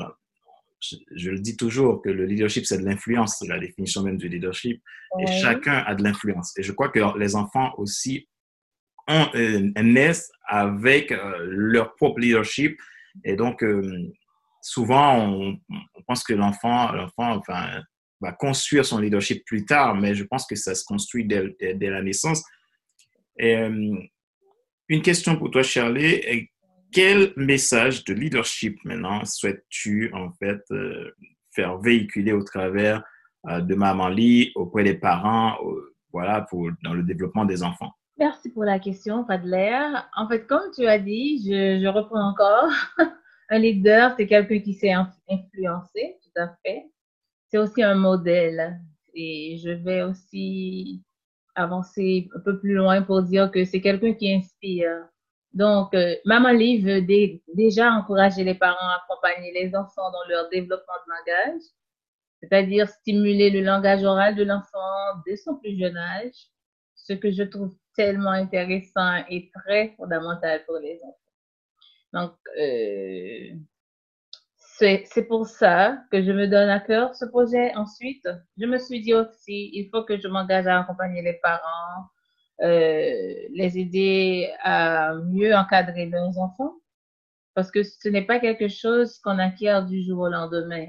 je, 0.80 1.30
le 1.30 1.40
dis 1.40 1.58
toujours 1.58 2.02
que 2.02 2.10
le 2.10 2.26
leadership, 2.26 2.66
c'est 2.66 2.78
de 2.78 2.86
l'influence, 2.86 3.38
c'est 3.40 3.48
la 3.48 3.60
définition 3.60 4.04
même 4.04 4.18
du 4.18 4.28
leadership. 4.28 4.82
Et 5.20 5.28
chacun 5.42 5.84
a 5.86 5.96
de 5.96 6.04
l'influence. 6.04 6.58
Et 6.58 6.64
je 6.64 6.72
crois 6.72 6.90
que 6.90 7.18
les 7.18 7.36
enfants 7.36 7.74
aussi 7.78 8.28
ont, 9.08 9.28
euh, 9.36 9.72
naissent 9.82 10.32
avec 10.48 11.12
euh, 11.12 11.38
leur 11.50 11.96
propre 11.96 12.20
leadership. 12.20 12.80
Et 13.24 13.36
donc, 13.36 13.64
souvent, 14.62 15.28
on, 15.28 15.60
pense 16.06 16.24
que 16.24 16.34
l'enfant, 16.34 16.92
l'enfant 16.92 17.38
enfin, 17.38 17.82
va 18.22 18.32
construire 18.32 18.86
son 18.86 19.00
leadership 19.00 19.44
plus 19.46 19.66
tard, 19.66 19.96
mais 19.96 20.14
je 20.14 20.24
pense 20.24 20.46
que 20.46 20.56
ça 20.56 20.76
se 20.76 20.84
construit 20.84 21.26
dès, 21.26 21.56
dès 21.60 21.90
la 21.90 22.02
naissance. 22.02 22.44
Euh, 23.42 23.96
une 24.90 25.02
question 25.02 25.38
pour 25.38 25.52
toi, 25.52 25.64
Charlie. 25.64 26.50
Quel 26.92 27.34
message 27.36 28.04
de 28.06 28.14
leadership 28.14 28.78
maintenant 28.86 29.26
souhaites-tu 29.26 30.12
en 30.14 30.32
fait 30.34 30.62
euh, 30.72 31.12
faire 31.54 31.78
véhiculer 31.78 32.32
au 32.32 32.44
travers 32.44 33.04
euh, 33.50 33.62
de 33.62 33.76
Maman 33.76 34.08
Lee 34.08 34.52
auprès 34.56 34.84
des 34.84 34.96
parents, 34.96 35.58
voilà, 36.12 36.42
pour, 36.42 36.70
dans 36.84 36.94
le 36.94 37.04
développement 37.04 37.46
des 37.46 37.64
enfants? 37.64 37.92
Merci 38.18 38.50
pour 38.50 38.64
la 38.64 38.80
question, 38.80 39.26
Fadler. 39.26 39.80
En 40.16 40.28
fait, 40.28 40.48
comme 40.48 40.72
tu 40.76 40.88
as 40.88 40.98
dit, 40.98 41.44
je, 41.46 41.80
je 41.82 41.88
reprends 41.88 42.30
encore. 42.30 42.72
un 43.50 43.60
leader, 43.60 44.14
c'est 44.18 44.28
quelqu'un 44.28 44.60
qui 44.60 44.74
s'est 44.74 44.92
influencé, 44.92 46.18
tout 46.24 46.42
à 46.42 46.56
fait. 46.66 46.86
C'est 47.50 47.58
aussi 47.58 47.84
un 47.84 47.96
modèle. 47.96 48.80
Et 49.14 49.58
je 49.64 49.70
vais 49.70 50.04
aussi 50.04 51.04
avancer 51.56 52.30
un 52.36 52.40
peu 52.40 52.60
plus 52.60 52.74
loin 52.74 53.02
pour 53.02 53.24
dire 53.24 53.52
que 53.52 53.66
c'est 53.66 53.82
quelqu'un 53.82 54.14
qui 54.14 54.34
inspire. 54.34 55.08
Donc, 55.58 55.96
euh, 55.96 56.16
Maman 56.24 56.52
Lee 56.52 56.84
veut 56.84 57.02
déjà 57.02 57.90
encourager 57.92 58.44
les 58.44 58.54
parents 58.54 58.90
à 58.90 59.02
accompagner 59.04 59.52
les 59.54 59.76
enfants 59.76 60.12
dans 60.12 60.24
leur 60.30 60.50
développement 60.50 60.94
de 61.04 61.12
langage, 61.12 61.64
c'est-à-dire 62.40 62.88
stimuler 62.88 63.50
le 63.50 63.62
langage 63.62 64.04
oral 64.04 64.36
de 64.36 64.44
l'enfant 64.44 65.18
dès 65.26 65.36
son 65.36 65.56
plus 65.56 65.76
jeune 65.76 65.98
âge, 65.98 66.36
ce 66.94 67.14
que 67.14 67.32
je 67.32 67.42
trouve 67.42 67.76
tellement 67.96 68.30
intéressant 68.30 69.24
et 69.32 69.50
très 69.50 69.96
fondamental 69.98 70.64
pour 70.68 70.78
les 70.78 71.00
enfants. 71.04 71.18
Donc, 72.14 72.34
euh, 72.60 73.56
c'est 74.60 75.28
pour 75.28 75.48
ça 75.48 75.98
que 76.12 76.22
je 76.22 76.32
me 76.32 76.46
donne 76.46 76.70
à 76.70 76.80
cœur 76.80 77.16
ce 77.16 77.26
projet. 77.26 77.74
Ensuite, 77.74 78.30
je 78.60 78.66
me 78.68 78.78
suis 78.78 79.02
dit 79.02 79.16
aussi, 79.16 79.72
il 79.74 79.90
faut 79.90 80.04
que 80.04 80.20
je 80.20 80.28
m'engage 80.28 80.68
à 80.68 80.82
accompagner 80.82 81.24
les 81.24 81.40
parents, 81.42 82.06
les 82.60 83.78
aider 83.78 84.52
à 84.64 85.16
mieux 85.16 85.56
encadrer 85.56 86.08
leurs 86.08 86.38
enfants, 86.40 86.76
parce 87.54 87.72
que 87.72 87.84
ce 87.84 88.10
n'est 88.10 88.26
pas 88.26 88.40
quelque 88.40 88.68
chose 88.68 89.20
qu'on 89.20 89.40
acquiert 89.40 89.86
du 89.86 90.04
jour 90.04 90.20
au 90.20 90.30
lendemain. 90.30 90.88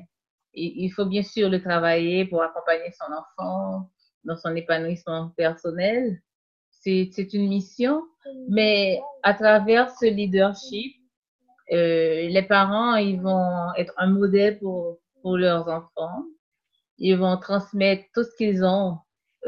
Il, 0.55 0.91
faut 0.91 1.07
bien 1.07 1.23
sûr 1.23 1.49
le 1.49 1.63
travailler 1.63 2.25
pour 2.25 2.43
accompagner 2.43 2.93
son 2.93 3.13
enfant 3.13 3.91
dans 4.25 4.37
son 4.37 4.57
épanouissement 4.57 5.31
personnel. 5.37 6.21
C'est 6.71 7.33
une 7.33 7.49
mission, 7.49 8.03
mais 8.49 9.01
à 9.23 9.35
travers 9.35 9.91
ce 9.91 10.07
leadership, 10.07 10.95
euh, 11.73 12.29
les 12.29 12.43
parents, 12.43 12.97
ils 12.97 13.21
vont 13.21 13.75
être 13.77 13.93
un 13.99 14.09
modèle 14.09 14.59
pour, 14.59 14.99
pour 15.23 15.37
leurs 15.37 15.69
enfants. 15.69 16.25
Ils 16.99 17.17
vont 17.17 17.37
transmettre 17.37 18.05
tout 18.15 18.25
ce 18.25 18.35
qu'ils 18.37 18.65
ont 18.65 18.99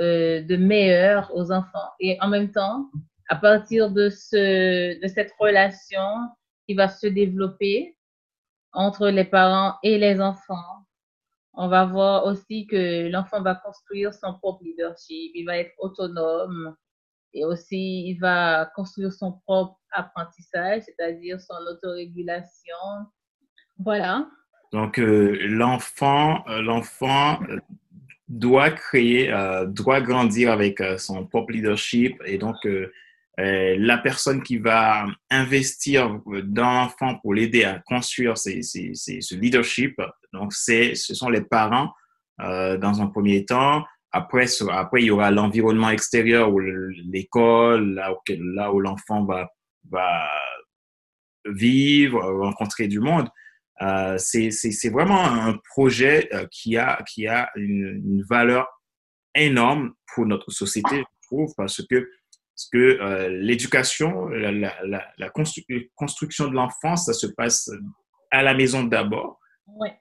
euh, 0.01 0.43
de 0.43 0.57
meilleur 0.57 1.31
aux 1.35 1.53
enfants. 1.53 1.91
Et 2.01 2.17
en 2.21 2.29
même 2.29 2.51
temps, 2.51 2.91
à 3.29 3.37
partir 3.37 3.91
de, 3.91 4.09
ce, 4.09 5.01
de 5.01 5.07
cette 5.09 5.33
relation 5.39 6.29
qui 6.67 6.75
va 6.75 6.89
se 6.89 7.07
développer 7.07 7.97
entre 8.73 9.09
les 9.09 9.25
parents 9.25 9.77
et 9.83 9.99
les 9.99 10.21
enfants, 10.21 10.87
on 11.55 11.69
va 11.69 11.85
voir 11.85 12.27
aussi 12.27 12.67
que 12.67 13.09
l'enfant 13.09 13.43
va 13.43 13.57
construire 13.57 14.15
son 14.15 14.35
propre 14.39 14.63
leadership, 14.65 15.33
il 15.35 15.45
va 15.45 15.59
être 15.59 15.75
autonome, 15.79 16.77
et 17.33 17.45
aussi, 17.45 18.09
il 18.09 18.19
va 18.19 18.71
construire 18.75 19.13
son 19.13 19.33
propre 19.47 19.79
apprentissage, 19.93 20.83
c'est-à-dire 20.83 21.41
son 21.41 21.55
autorégulation. 21.71 22.77
Voilà. 23.79 24.29
Donc, 24.73 24.99
euh, 24.99 25.37
l'enfant, 25.49 26.45
euh, 26.49 26.63
l'enfant 26.63 27.39
doit 28.31 28.71
créer, 28.71 29.31
doit 29.67 30.01
grandir 30.01 30.51
avec 30.51 30.83
son 30.97 31.27
propre 31.27 31.53
leadership 31.53 32.17
et 32.25 32.39
donc 32.39 32.57
la 33.37 33.99
personne 33.99 34.43
qui 34.43 34.57
va 34.57 35.07
investir 35.31 36.21
dans 36.45 36.73
l'enfant 36.73 37.19
pour 37.19 37.35
l'aider 37.35 37.65
à 37.65 37.81
construire 37.81 38.39
ce 38.39 39.35
leadership, 39.35 40.01
donc 40.33 40.55
ce 40.55 40.95
sont 40.95 41.29
les 41.29 41.43
parents 41.43 41.93
dans 42.39 43.03
un 43.03 43.09
premier 43.09 43.45
temps, 43.45 43.85
après, 44.13 44.47
après, 44.71 45.03
il 45.03 45.07
y 45.07 45.11
aura 45.11 45.31
l'environnement 45.31 45.91
extérieur 45.91 46.53
ou 46.53 46.59
l'école, 46.59 47.95
là, 47.95 48.73
où 48.73 48.81
l'enfant 48.81 49.25
va 49.25 49.49
vivre, 51.47 52.21
rencontrer 52.21 52.87
du 52.89 53.01
monde. 53.01 53.29
Euh, 53.83 54.19
c'est 54.19 54.91
vraiment 54.91 55.25
un 55.25 55.59
projet 55.71 56.29
euh, 56.35 56.47
qui 56.51 56.77
a, 56.77 57.03
qui 57.09 57.27
a 57.27 57.51
une, 57.57 58.03
une, 58.05 58.23
valeur 58.29 58.69
énorme 59.35 59.95
pour 60.15 60.27
notre 60.27 60.51
société, 60.51 60.97
je 60.99 61.27
trouve, 61.27 61.55
parce 61.57 61.81
que, 61.87 61.97
parce 61.97 62.69
que 62.71 62.79
euh, 62.79 63.29
l'éducation, 63.31 64.29
la, 64.29 64.53
la, 64.53 65.07
la, 65.17 65.31
construction 65.31 66.49
de 66.49 66.55
l'enfant, 66.55 66.97
ça 66.97 67.15
se 67.15 67.27
passe 67.29 67.71
à 68.31 68.43
la 68.43 68.53
maison 68.53 68.85
d'abord 68.85 69.41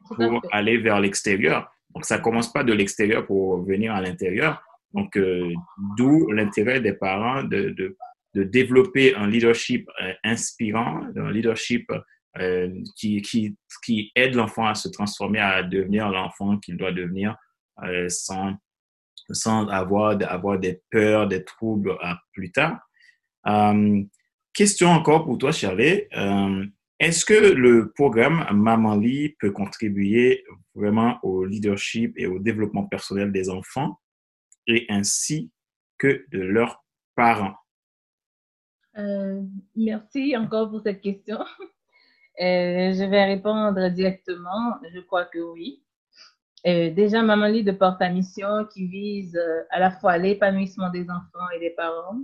pour 0.08 0.42
aller 0.52 0.78
vers 0.78 1.00
l'extérieur. 1.00 1.72
Donc, 1.96 2.04
ça 2.04 2.20
commence 2.20 2.52
pas 2.52 2.66
de 2.66 2.74
l'extérieur 2.74 3.26
pour 3.26 3.64
venir 3.64 3.94
à 3.94 4.02
l'intérieur. 4.02 4.62
Donc, 4.94 5.16
euh, 5.16 5.54
d'où 5.96 6.32
l'intérêt 6.32 6.82
des 6.82 6.94
parents 6.94 7.44
de, 7.44 7.70
de, 7.70 7.96
de, 8.34 8.44
développer 8.44 9.16
un 9.16 9.28
leadership 9.28 9.90
inspirant, 10.24 11.02
un 11.16 11.32
leadership 11.32 11.90
euh, 12.38 12.70
qui, 12.96 13.22
qui, 13.22 13.58
qui, 13.84 14.12
aide 14.16 14.36
l'enfant 14.36 14.68
à 14.68 14.76
se 14.76 14.88
transformer, 14.88 15.40
à 15.40 15.64
devenir 15.64 16.10
l'enfant 16.10 16.58
qu'il 16.58 16.78
doit 16.78 16.92
devenir 16.92 17.36
euh, 17.84 18.08
sans, 18.10 18.54
sans 19.32 19.68
avoir, 19.68 20.18
avoir 20.30 20.60
des 20.60 20.82
peurs, 20.92 21.28
des 21.28 21.44
troubles 21.44 21.98
plus 22.34 22.52
tard. 22.52 22.80
question 24.54 24.90
encore 24.90 25.26
pour 25.26 25.38
toi, 25.38 25.52
Charlie. 25.52 26.04
Est-ce 27.00 27.24
que 27.24 27.34
le 27.34 27.92
programme 27.94 28.46
Maman 28.54 29.02
peut 29.40 29.52
contribuer 29.52 30.44
vraiment 30.76 31.18
au 31.24 31.46
leadership 31.46 32.14
et 32.18 32.28
au 32.28 32.40
développement 32.40 32.86
personnel 32.86 33.32
des 33.32 33.50
enfants 33.50 34.00
et 34.68 34.86
ainsi 34.90 35.50
que 35.98 36.26
de 36.32 36.40
leurs 36.40 36.84
parents? 37.16 37.56
Euh, 38.98 39.42
merci 39.76 40.36
encore 40.36 40.70
pour 40.70 40.82
cette 40.82 41.02
question. 41.02 41.40
Euh, 42.42 42.94
je 42.94 43.04
vais 43.04 43.26
répondre 43.26 43.90
directement. 43.90 44.76
Je 44.94 45.00
crois 45.02 45.26
que 45.26 45.40
oui. 45.40 45.84
Euh, 46.68 46.90
déjà, 46.90 47.22
Maman 47.22 47.48
Lee 47.48 47.64
de 47.64 47.72
porte 47.72 48.02
à 48.02 48.10
mission 48.10 48.66
qui 48.74 48.88
vise 48.88 49.40
à 49.70 49.80
la 49.80 49.92
fois 49.92 50.18
l'épanouissement 50.18 50.90
des 50.90 51.10
enfants 51.10 51.50
et 51.56 51.60
des 51.60 51.72
parents. 51.72 52.20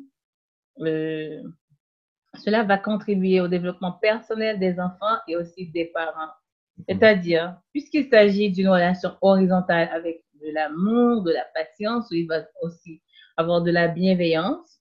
Cela 2.44 2.64
va 2.64 2.78
contribuer 2.78 3.42
au 3.42 3.48
développement 3.48 3.94
personnel 3.94 4.60
des 4.60 4.80
enfants 4.80 5.18
et 5.28 5.36
aussi 5.36 5.68
des 5.68 5.86
parents. 5.86 6.32
Mhm. 6.78 6.86
C'est-à-dire, 6.90 7.58
puisqu'il 7.72 8.10
s'agit 8.10 8.52
d'une 8.52 8.70
relation 8.70 9.12
horizontale 9.22 9.90
avec 9.94 10.24
de 10.42 10.52
l'amour, 10.54 11.24
de 11.24 11.32
la 11.32 11.46
patience, 11.54 12.10
où 12.12 12.16
il 12.16 12.28
va 12.28 12.44
aussi 12.62 13.02
avoir 13.38 13.62
de 13.62 13.72
la 13.72 13.88
bienveillance. 13.88 14.80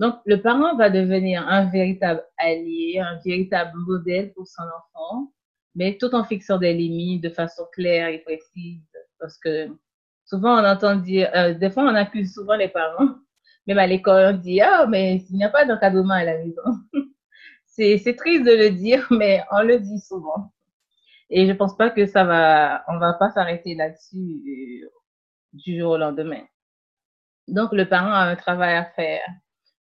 Donc, 0.00 0.14
le 0.24 0.40
parent 0.40 0.76
va 0.76 0.88
devenir 0.88 1.46
un 1.46 1.66
véritable 1.66 2.24
allié, 2.38 3.00
un 3.00 3.18
véritable 3.22 3.72
modèle 3.86 4.32
pour 4.32 4.46
son 4.46 4.62
enfant, 4.62 5.30
mais 5.74 5.98
tout 5.98 6.14
en 6.14 6.24
fixant 6.24 6.56
des 6.56 6.72
limites 6.72 7.22
de 7.22 7.28
façon 7.28 7.64
claire 7.70 8.08
et 8.08 8.20
précise. 8.20 8.80
Parce 9.18 9.36
que 9.36 9.68
souvent, 10.24 10.58
on 10.58 10.64
entend 10.64 10.96
dire, 10.96 11.30
euh, 11.34 11.52
des 11.52 11.68
fois, 11.68 11.82
on 11.82 11.94
accuse 11.94 12.32
souvent 12.32 12.56
les 12.56 12.68
parents 12.68 13.08
même 13.66 13.76
à 13.76 13.86
l'école, 13.86 14.34
on 14.34 14.38
dit 14.38 14.62
Ah, 14.62 14.86
mais 14.88 15.16
il 15.28 15.36
n'y 15.36 15.44
a 15.44 15.50
pas 15.50 15.66
d'encadrement 15.66 16.14
à 16.14 16.24
la 16.24 16.38
maison. 16.38 16.62
c'est 17.66 18.16
triste 18.16 18.46
de 18.46 18.52
le 18.52 18.70
dire, 18.70 19.06
mais 19.10 19.42
on 19.52 19.62
le 19.62 19.78
dit 19.80 20.00
souvent. 20.00 20.50
Et 21.28 21.46
je 21.46 21.52
pense 21.52 21.76
pas 21.76 21.90
que 21.90 22.06
ça 22.06 22.24
va, 22.24 22.84
on 22.88 22.98
va 22.98 23.12
pas 23.12 23.30
s'arrêter 23.32 23.74
là-dessus 23.74 24.16
euh, 24.16 24.88
du 25.52 25.78
jour 25.78 25.90
au 25.92 25.98
lendemain. 25.98 26.42
Donc, 27.48 27.72
le 27.72 27.86
parent 27.86 28.14
a 28.14 28.24
un 28.30 28.36
travail 28.36 28.76
à 28.76 28.86
faire. 28.86 29.22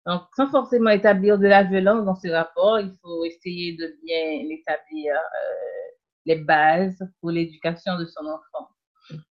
Donc, 0.08 0.22
sans 0.38 0.48
forcément 0.48 0.90
établir 0.92 1.38
de 1.38 1.48
la 1.48 1.64
violence 1.64 2.06
dans 2.06 2.16
ce 2.16 2.30
rapport, 2.30 2.80
il 2.80 2.94
faut 3.02 3.26
essayer 3.26 3.76
de 3.76 3.94
bien 4.06 4.56
établir 4.56 5.14
euh, 5.14 5.88
les 6.26 6.38
bases 6.38 7.04
pour 7.20 7.32
l'éducation 7.32 7.98
de 7.98 8.06
son 8.06 8.26
enfant. 8.26 8.70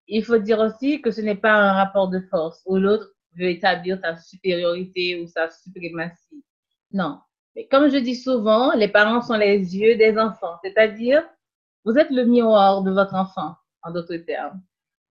Il 0.09 0.23
faut 0.23 0.37
dire 0.37 0.59
aussi 0.59 1.01
que 1.01 1.11
ce 1.11 1.23
n'est 1.23 1.37
pas 1.37 1.55
un 1.55 1.73
rapport 1.73 2.09
de 2.09 2.21
force 2.31 2.61
où 2.67 2.77
l'autre 2.77 3.11
veut 3.39 3.49
établir 3.49 3.99
sa 4.03 4.19
supériorité 4.19 5.19
ou 5.19 5.27
sa 5.27 5.49
suprématie. 5.49 6.45
Non. 6.93 7.19
Mais 7.57 7.67
comme 7.69 7.89
je 7.89 7.97
dis 7.97 8.17
souvent, 8.17 8.75
les 8.75 8.89
parents 8.89 9.23
sont 9.23 9.39
les 9.39 9.75
yeux 9.75 9.97
des 9.97 10.19
enfants, 10.19 10.59
c'est-à-dire, 10.63 11.25
vous 11.87 11.95
êtes 11.97 12.11
le 12.11 12.27
miroir 12.27 12.83
de 12.83 12.91
votre 12.91 13.15
enfant, 13.15 13.55
en 13.83 13.91
d'autres 13.91 14.17
termes. 14.17 14.61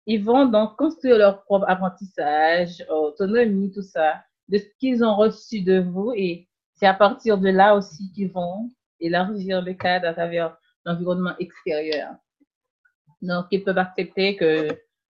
Ils 0.04 0.22
vont 0.22 0.44
donc 0.44 0.76
construire 0.76 1.16
leur 1.16 1.44
propre 1.44 1.64
apprentissage, 1.66 2.84
autonomie, 2.90 3.72
tout 3.72 3.82
ça, 3.82 4.22
de 4.48 4.58
ce 4.58 4.64
qu'ils 4.78 5.04
ont 5.04 5.16
reçu 5.16 5.62
de 5.62 5.80
vous 5.80 6.12
et 6.14 6.48
c'est 6.74 6.86
à 6.86 6.94
partir 6.94 7.38
de 7.38 7.48
là 7.48 7.74
aussi 7.74 8.12
qu'ils 8.12 8.30
vont 8.30 8.70
élargir 9.00 9.62
le 9.62 9.74
cadre 9.74 10.08
à 10.08 10.12
travers 10.12 10.56
l'environnement 10.84 11.34
extérieur. 11.38 12.14
Donc, 13.22 13.46
ils 13.50 13.64
peuvent 13.64 13.78
accepter 13.78 14.36
que 14.36 14.68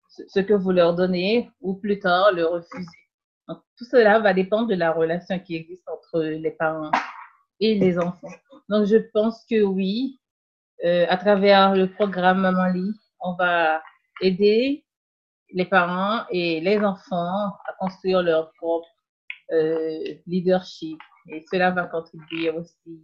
ce 0.08 0.40
que 0.40 0.54
vous 0.54 0.72
leur 0.72 0.96
donnez 0.96 1.52
ou 1.62 1.76
plus 1.76 2.00
tard 2.00 2.32
le 2.32 2.46
refuser. 2.46 2.88
Donc, 3.48 3.60
tout 3.78 3.86
cela 3.86 4.20
va 4.20 4.34
dépendre 4.34 4.68
de 4.68 4.76
la 4.76 4.92
relation 4.92 5.40
qui 5.40 5.56
existe 5.56 5.88
entre 5.90 6.22
les 6.22 6.52
parents 6.52 6.92
et 7.60 7.76
les 7.76 7.98
enfants. 7.98 8.32
Donc, 8.70 8.86
je 8.86 8.98
pense 9.14 9.44
que 9.50 9.62
oui, 9.62 10.20
euh, 10.84 11.06
à 11.10 11.18
travers 11.18 11.76
le 11.76 11.92
programme 11.92 12.42
Maman 12.42 12.68
Lit, 12.68 12.94
on 13.20 13.34
va 13.34 13.82
aider 14.22 14.86
les 15.54 15.66
parents 15.66 16.26
et 16.30 16.62
les 16.62 16.80
enfants 16.80 17.50
à 17.68 17.74
construire 17.80 18.22
leur 18.22 18.52
propre 18.54 18.88
leadership. 20.26 21.00
Et 21.28 21.44
cela 21.52 21.72
va 21.72 21.84
contribuer 21.86 22.50
aussi 22.52 23.02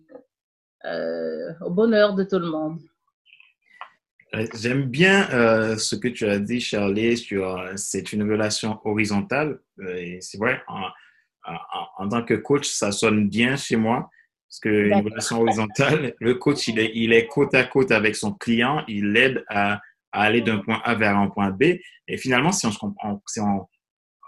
euh, 0.85 1.53
au 1.61 1.69
bonheur 1.69 2.15
de 2.15 2.23
tout 2.23 2.39
le 2.39 2.47
monde. 2.47 2.79
J'aime 4.55 4.85
bien 4.85 5.29
euh, 5.31 5.77
ce 5.77 5.95
que 5.95 6.07
tu 6.07 6.25
as 6.25 6.39
dit, 6.39 6.61
Charlie, 6.61 7.17
sur 7.17 7.57
euh, 7.57 7.73
c'est 7.75 8.13
une 8.13 8.29
relation 8.29 8.79
horizontale. 8.85 9.59
Euh, 9.79 9.95
et 9.95 10.19
c'est 10.21 10.37
vrai, 10.37 10.61
en, 10.67 10.87
en, 11.97 12.07
tant 12.07 12.23
que 12.23 12.35
coach, 12.35 12.67
ça 12.67 12.91
sonne 12.91 13.27
bien 13.27 13.57
chez 13.57 13.75
moi. 13.75 14.09
Parce 14.47 14.59
que 14.61 14.87
une 14.87 15.05
relation 15.05 15.41
horizontale, 15.41 16.13
le 16.19 16.35
coach, 16.35 16.67
il 16.67 16.79
est, 16.79 16.91
il 16.95 17.13
est 17.13 17.27
côte 17.27 17.53
à 17.53 17.63
côte 17.63 17.91
avec 17.91 18.15
son 18.15 18.33
client, 18.33 18.83
il 18.87 19.11
l'aide 19.11 19.43
à, 19.49 19.81
à, 20.11 20.21
aller 20.21 20.41
d'un 20.41 20.59
point 20.59 20.81
A 20.85 20.95
vers 20.95 21.17
un 21.17 21.27
point 21.27 21.51
B. 21.51 21.63
Et 22.07 22.17
finalement, 22.17 22.51
si 22.53 22.65
on, 22.65 22.71
si 23.27 23.39
on 23.41 23.67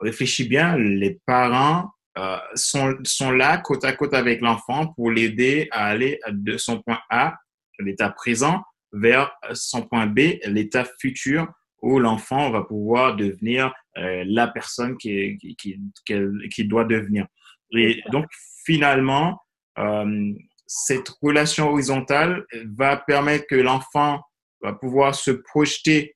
réfléchit 0.01 0.47
bien, 0.47 0.77
les 0.77 1.21
parents 1.25 1.89
euh, 2.17 2.37
sont, 2.53 2.95
sont 3.03 3.31
là 3.31 3.57
côte 3.57 3.83
à 3.83 3.93
côte 3.93 4.13
avec 4.13 4.41
l'enfant 4.41 4.87
pour 4.87 5.09
l'aider 5.09 5.67
à 5.71 5.87
aller 5.87 6.19
de 6.29 6.57
son 6.57 6.81
point 6.81 6.99
A, 7.09 7.35
l'état 7.79 8.11
présent, 8.11 8.61
vers 8.91 9.31
son 9.53 9.81
point 9.81 10.05
B, 10.05 10.37
l'état 10.45 10.85
futur, 10.99 11.47
où 11.81 11.99
l'enfant 11.99 12.51
va 12.51 12.61
pouvoir 12.61 13.15
devenir 13.15 13.73
euh, 13.97 14.23
la 14.27 14.47
personne 14.47 14.95
qui, 14.97 15.37
qui, 15.57 15.79
qui, 16.05 16.65
doit 16.65 16.85
devenir. 16.85 17.25
Et 17.71 18.01
donc, 18.11 18.27
finalement, 18.63 19.41
euh, 19.79 20.33
cette 20.67 21.09
relation 21.21 21.69
horizontale 21.69 22.45
va 22.77 22.97
permettre 22.97 23.47
que 23.47 23.55
l'enfant 23.55 24.21
va 24.61 24.73
pouvoir 24.73 25.15
se 25.15 25.31
projeter 25.31 26.15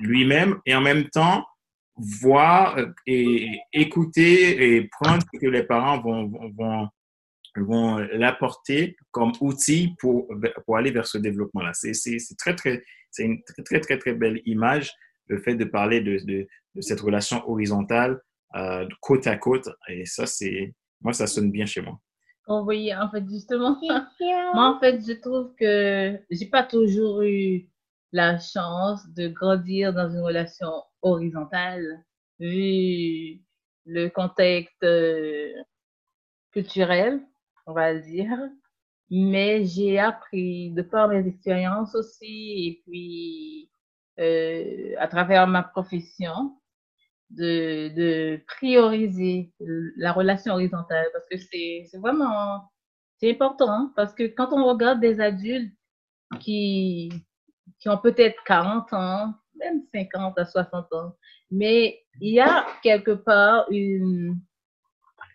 lui-même 0.00 0.60
et 0.66 0.74
en 0.74 0.82
même 0.82 1.08
temps 1.08 1.46
voir 2.20 2.76
et 3.06 3.60
écouter 3.72 4.76
et 4.76 4.88
prendre 4.88 5.22
ce 5.32 5.38
que 5.38 5.46
les 5.46 5.62
parents 5.62 6.00
vont, 6.00 6.30
vont, 6.56 6.88
vont 7.56 7.96
l'apporter 7.96 8.96
comme 9.10 9.32
outil 9.40 9.94
pour, 9.98 10.28
pour 10.64 10.76
aller 10.76 10.90
vers 10.90 11.06
ce 11.06 11.18
développement-là. 11.18 11.72
C'est 11.74 11.92
très, 12.38 12.54
très, 12.54 12.82
c'est 13.10 13.24
une 13.24 13.42
très, 13.44 13.62
très, 13.62 13.80
très, 13.80 13.98
très 13.98 14.14
belle 14.14 14.40
image, 14.46 14.92
le 15.28 15.38
fait 15.38 15.54
de 15.54 15.64
parler 15.64 16.00
de, 16.00 16.18
de, 16.24 16.46
de 16.74 16.80
cette 16.80 17.00
relation 17.00 17.48
horizontale 17.48 18.20
euh, 18.56 18.86
côte 19.00 19.26
à 19.26 19.36
côte. 19.36 19.68
Et 19.88 20.04
ça, 20.06 20.26
c'est, 20.26 20.74
moi, 21.00 21.12
ça 21.12 21.26
sonne 21.26 21.50
bien 21.50 21.66
chez 21.66 21.80
moi. 21.80 21.98
Oh 22.48 22.64
oui, 22.66 22.92
en 22.92 23.08
fait, 23.10 23.24
justement, 23.30 23.78
moi, 23.80 24.76
en 24.76 24.80
fait, 24.80 25.00
je 25.06 25.12
trouve 25.20 25.54
que 25.54 26.18
j'ai 26.28 26.46
pas 26.46 26.64
toujours 26.64 27.22
eu 27.22 27.68
la 28.12 28.38
chance 28.38 29.08
de 29.14 29.28
grandir 29.28 29.92
dans 29.92 30.10
une 30.10 30.20
relation 30.20 30.70
horizontale, 31.02 32.04
vu 32.38 33.40
le 33.86 34.08
contexte 34.08 34.82
euh, 34.84 35.52
culturel, 36.52 37.20
on 37.66 37.72
va 37.72 37.92
le 37.94 38.00
dire. 38.00 38.38
Mais 39.10 39.64
j'ai 39.64 39.98
appris 39.98 40.72
de 40.72 40.82
par 40.82 41.08
mes 41.08 41.26
expériences 41.26 41.94
aussi, 41.94 42.66
et 42.66 42.82
puis 42.84 43.70
euh, 44.20 44.94
à 44.98 45.08
travers 45.08 45.46
ma 45.46 45.62
profession, 45.62 46.56
de, 47.32 47.88
de 47.94 48.42
prioriser 48.46 49.52
la 49.96 50.12
relation 50.12 50.54
horizontale 50.54 51.06
parce 51.12 51.24
que 51.30 51.38
c'est 51.38 51.98
vraiment 51.98 52.62
c'est 53.18 53.30
important 53.30 53.70
hein, 53.70 53.92
parce 53.96 54.12
que 54.14 54.24
quand 54.24 54.52
on 54.52 54.66
regarde 54.66 55.00
des 55.00 55.20
adultes 55.20 55.72
qui 56.40 57.10
qui 57.78 57.88
ont 57.88 57.98
peut-être 57.98 58.36
40 58.46 58.92
ans, 58.92 59.34
même 59.56 59.82
50 59.92 60.38
à 60.38 60.44
60 60.44 60.92
ans. 60.92 61.12
Mais 61.50 62.00
il 62.20 62.34
y 62.34 62.40
a 62.40 62.66
quelque 62.82 63.12
part 63.12 63.66
une, 63.70 64.38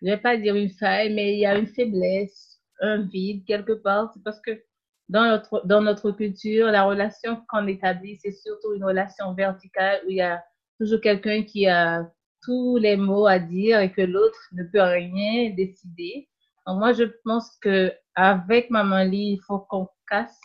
je 0.01 0.07
vais 0.07 0.17
pas 0.17 0.37
dire 0.37 0.55
une 0.55 0.69
faille, 0.69 1.13
mais 1.13 1.33
il 1.33 1.39
y 1.39 1.45
a 1.45 1.57
une 1.57 1.67
faiblesse, 1.67 2.59
un 2.81 3.03
vide 3.03 3.45
quelque 3.45 3.73
part. 3.73 4.11
C'est 4.13 4.23
parce 4.23 4.39
que 4.41 4.63
dans 5.09 5.25
notre, 5.25 5.65
dans 5.65 5.81
notre 5.81 6.11
culture, 6.11 6.67
la 6.67 6.83
relation 6.83 7.41
qu'on 7.49 7.67
établit, 7.67 8.17
c'est 8.21 8.31
surtout 8.31 8.73
une 8.73 8.83
relation 8.83 9.33
verticale 9.33 10.01
où 10.05 10.09
il 10.09 10.17
y 10.17 10.21
a 10.21 10.43
toujours 10.79 11.01
quelqu'un 11.01 11.43
qui 11.43 11.67
a 11.67 12.09
tous 12.43 12.77
les 12.77 12.97
mots 12.97 13.25
à 13.27 13.39
dire 13.39 13.79
et 13.79 13.91
que 13.91 14.01
l'autre 14.01 14.39
ne 14.53 14.63
peut 14.63 14.81
rien 14.81 15.51
décider. 15.51 16.29
Donc 16.65 16.79
moi, 16.79 16.93
je 16.93 17.03
pense 17.23 17.57
que 17.61 17.91
avec 18.15 18.69
Maman 18.69 19.03
Lee, 19.03 19.33
il 19.33 19.41
faut 19.45 19.59
qu'on 19.59 19.87
casse 20.09 20.39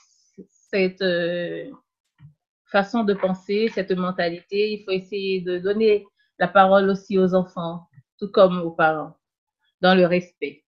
cette, 0.72 1.02
euh, 1.02 1.70
façon 2.66 3.04
de 3.04 3.14
penser, 3.14 3.70
cette 3.72 3.92
mentalité. 3.92 4.72
Il 4.72 4.85
faut 4.85 4.92
essayer 4.92 5.40
de 5.40 5.58
donner 5.58 6.06
la 6.38 6.48
parole 6.48 6.88
aussi 6.88 7.18
aux 7.18 7.35
enfants, 7.35 7.87
tout 8.18 8.30
comme 8.30 8.61
aux 8.61 8.72
parents, 8.72 9.16
dans 9.80 9.94
le 9.94 10.06
respect. 10.06 10.64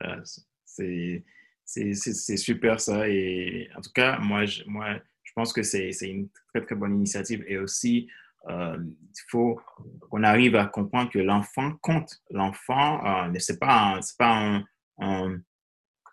Ah, 0.00 0.18
c'est 0.64 2.36
super 2.36 2.80
ça. 2.80 3.08
Et 3.08 3.70
en 3.76 3.80
tout 3.80 3.92
cas, 3.94 4.18
moi, 4.18 4.44
je, 4.44 4.64
moi, 4.66 4.96
je 5.22 5.32
pense 5.34 5.52
que 5.52 5.62
c'est 5.62 5.92
une 6.02 6.28
très, 6.52 6.64
très 6.64 6.74
bonne 6.74 6.96
initiative. 6.96 7.44
Et 7.46 7.58
aussi, 7.58 8.08
euh, 8.48 8.78
il 8.80 9.22
faut 9.28 9.60
qu'on 10.08 10.24
arrive 10.24 10.56
à 10.56 10.66
comprendre 10.66 11.10
que 11.10 11.18
l'enfant 11.18 11.76
compte. 11.80 12.20
L'enfant, 12.30 13.26
euh, 13.28 13.32
c'est 13.38 13.60
pas, 13.60 14.00
pas 14.18 14.62
un, 14.98 15.40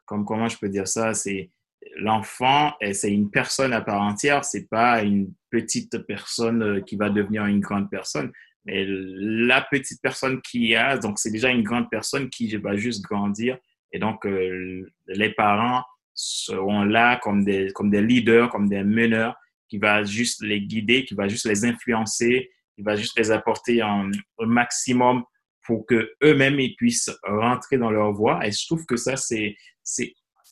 comme, 0.06 0.26
comment 0.26 0.48
je 0.48 0.58
peux 0.58 0.70
dire 0.70 0.88
ça, 0.88 1.14
c'est 1.14 1.50
l'enfant, 1.96 2.74
c'est 2.92 3.12
une 3.12 3.30
personne 3.30 3.74
à 3.74 3.82
part 3.82 4.02
entière, 4.02 4.44
c'est 4.44 4.68
pas 4.68 5.04
une 5.04 5.34
petite 5.50 5.98
personne 6.06 6.62
euh, 6.62 6.82
qui 6.82 6.96
va 6.96 7.10
devenir 7.10 7.46
une 7.46 7.60
grande 7.60 7.90
personne. 7.90 8.32
Mais 8.66 8.86
la 8.88 9.62
petite 9.62 10.02
personne 10.02 10.42
qui 10.42 10.76
a, 10.76 10.98
donc 10.98 11.20
c'est 11.20 11.32
déjà 11.32 11.50
une 11.50 11.64
grande 11.64 11.90
personne 11.90 12.30
qui 12.30 12.54
va 12.58 12.76
juste 12.76 13.04
grandir. 13.04 13.58
Et 13.94 14.00
donc, 14.00 14.26
euh, 14.26 14.86
les 15.08 15.30
parents 15.30 15.84
seront 16.14 16.84
là 16.84 17.18
comme 17.24 17.46
des, 17.46 17.72
comme 17.74 17.90
des 17.90 18.02
leaders, 18.02 18.50
comme 18.50 18.68
des 18.68 18.84
meneurs, 18.84 19.36
qui 19.70 19.78
va 19.78 20.04
juste 20.04 20.42
les 20.42 20.62
guider, 20.62 21.06
qui 21.06 21.14
va 21.14 21.28
juste 21.28 21.46
les 21.46 21.66
influencer, 21.66 22.50
qui 22.76 22.82
va 22.82 22.96
juste 22.96 23.18
les 23.18 23.32
apporter 23.32 23.82
un, 23.82 24.12
maximum 24.40 25.24
pour 25.66 25.86
que 25.86 26.12
eux-mêmes 26.24 26.60
ils 26.60 26.76
puissent 26.76 27.12
rentrer 27.24 27.78
dans 27.78 27.92
leur 27.92 28.12
voie. 28.14 28.46
Et 28.46 28.52
je 28.52 28.66
trouve 28.66 28.86
que 28.86 28.98
ça, 28.98 29.16
c'est 29.16 29.56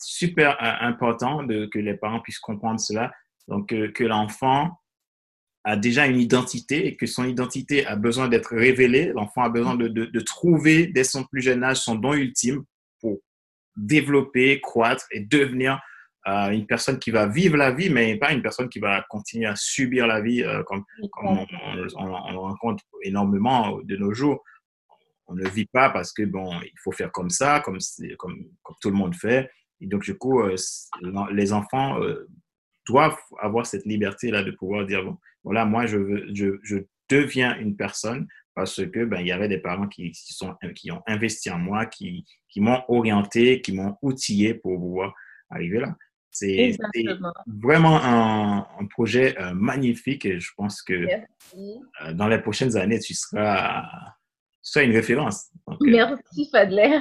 super 0.05 0.51
euh, 0.61 0.87
important 0.87 1.43
de, 1.43 1.65
que 1.65 1.79
les 1.79 1.95
parents 1.95 2.19
puissent 2.19 2.39
comprendre 2.39 2.79
cela. 2.79 3.11
Donc, 3.47 3.73
euh, 3.73 3.91
que 3.91 4.03
l'enfant 4.03 4.79
a 5.63 5.75
déjà 5.75 6.05
une 6.05 6.19
identité 6.19 6.87
et 6.87 6.95
que 6.95 7.07
son 7.07 7.25
identité 7.25 7.85
a 7.87 7.95
besoin 7.95 8.27
d'être 8.27 8.55
révélée. 8.55 9.11
L'enfant 9.13 9.41
a 9.41 9.49
besoin 9.49 9.75
de, 9.75 9.87
de, 9.87 10.05
de, 10.05 10.19
trouver 10.19 10.87
dès 10.87 11.03
son 11.03 11.23
plus 11.23 11.41
jeune 11.41 11.63
âge 11.63 11.77
son 11.77 11.95
don 11.95 12.13
ultime 12.13 12.63
pour 13.01 13.17
développer, 13.75 14.61
croître 14.61 15.05
et 15.11 15.21
devenir 15.21 15.81
euh, 16.27 16.49
une 16.49 16.67
personne 16.67 16.99
qui 16.99 17.09
va 17.09 17.27
vivre 17.27 17.57
la 17.57 17.71
vie, 17.71 17.89
mais 17.89 18.15
pas 18.17 18.31
une 18.31 18.43
personne 18.43 18.69
qui 18.69 18.79
va 18.79 19.03
continuer 19.09 19.47
à 19.47 19.55
subir 19.55 20.05
la 20.05 20.21
vie 20.21 20.43
comme, 20.67 20.83
comme 21.11 21.27
on, 21.27 21.47
on, 21.95 22.13
on, 22.13 22.39
rencontre 22.41 22.83
énormément 23.01 23.79
de 23.83 23.95
nos 23.95 24.13
jours. 24.13 24.43
On 25.27 25.33
ne 25.33 25.47
vit 25.49 25.65
pas 25.65 25.89
parce 25.89 26.13
que 26.13 26.23
bon, 26.23 26.51
il 26.61 26.79
faut 26.83 26.91
faire 26.91 27.11
comme 27.11 27.31
ça, 27.31 27.59
comme, 27.61 27.79
comme, 28.17 28.37
comme 28.61 28.75
tout 28.79 28.91
le 28.91 28.95
monde 28.95 29.15
fait. 29.15 29.49
Et 29.81 29.87
donc, 29.87 30.03
du 30.03 30.17
coup, 30.17 30.41
euh, 30.41 30.55
les 31.31 31.53
enfants 31.53 32.01
euh, 32.01 32.27
doivent 32.87 33.17
avoir 33.39 33.65
cette 33.65 33.85
liberté-là 33.85 34.43
de 34.43 34.51
pouvoir 34.51 34.85
dire, 34.85 35.03
bon, 35.03 35.17
voilà, 35.43 35.65
moi, 35.65 35.85
je, 35.85 35.97
veux, 35.97 36.25
je, 36.33 36.59
je 36.63 36.77
deviens 37.09 37.57
une 37.59 37.75
personne 37.75 38.27
parce 38.55 38.85
que 38.85 39.03
ben, 39.03 39.19
il 39.19 39.27
y 39.27 39.31
avait 39.31 39.49
des 39.49 39.57
parents 39.57 39.87
qui, 39.87 40.11
qui, 40.11 40.33
sont, 40.33 40.55
qui 40.75 40.91
ont 40.91 41.03
investi 41.07 41.49
en 41.49 41.59
moi, 41.59 41.85
qui, 41.85 42.25
qui 42.49 42.61
m'ont 42.61 42.81
orienté, 42.87 43.61
qui 43.61 43.73
m'ont 43.73 43.97
outillé 44.01 44.53
pour 44.53 44.79
pouvoir 44.79 45.13
arriver 45.49 45.79
là. 45.79 45.95
C'est 46.31 46.75
vraiment 47.47 47.97
un, 48.01 48.67
un 48.79 48.85
projet 48.87 49.39
euh, 49.39 49.53
magnifique 49.53 50.25
et 50.25 50.39
je 50.39 50.51
pense 50.57 50.81
que 50.81 51.07
dans 52.11 52.27
les 52.27 52.39
prochaines 52.39 52.75
années, 52.75 52.99
tu 52.99 53.13
seras, 53.13 53.83
tu 54.61 54.71
seras 54.71 54.83
une 54.83 54.91
référence. 54.91 55.49
Merci, 55.79 56.49
Fadler. 56.51 56.99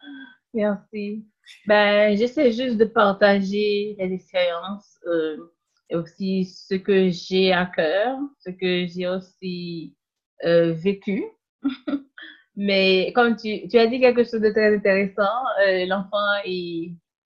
Merci. 0.54 1.26
Ben, 1.66 2.16
j'essaie 2.16 2.52
juste 2.52 2.76
de 2.76 2.84
partager 2.84 3.96
les 3.98 4.12
expériences 4.12 4.98
euh, 5.06 5.36
et 5.88 5.96
aussi 5.96 6.44
ce 6.46 6.74
que 6.74 7.10
j'ai 7.10 7.52
à 7.52 7.66
cœur, 7.66 8.18
ce 8.38 8.50
que 8.50 8.86
j'ai 8.86 9.06
aussi 9.06 9.94
euh, 10.44 10.72
vécu. 10.72 11.24
Mais 12.56 13.12
comme 13.14 13.36
tu, 13.36 13.68
tu, 13.68 13.78
as 13.78 13.86
dit 13.86 14.00
quelque 14.00 14.24
chose 14.24 14.40
de 14.40 14.50
très 14.50 14.74
intéressant, 14.74 15.22
euh, 15.66 15.86
l'enfant, 15.86 16.18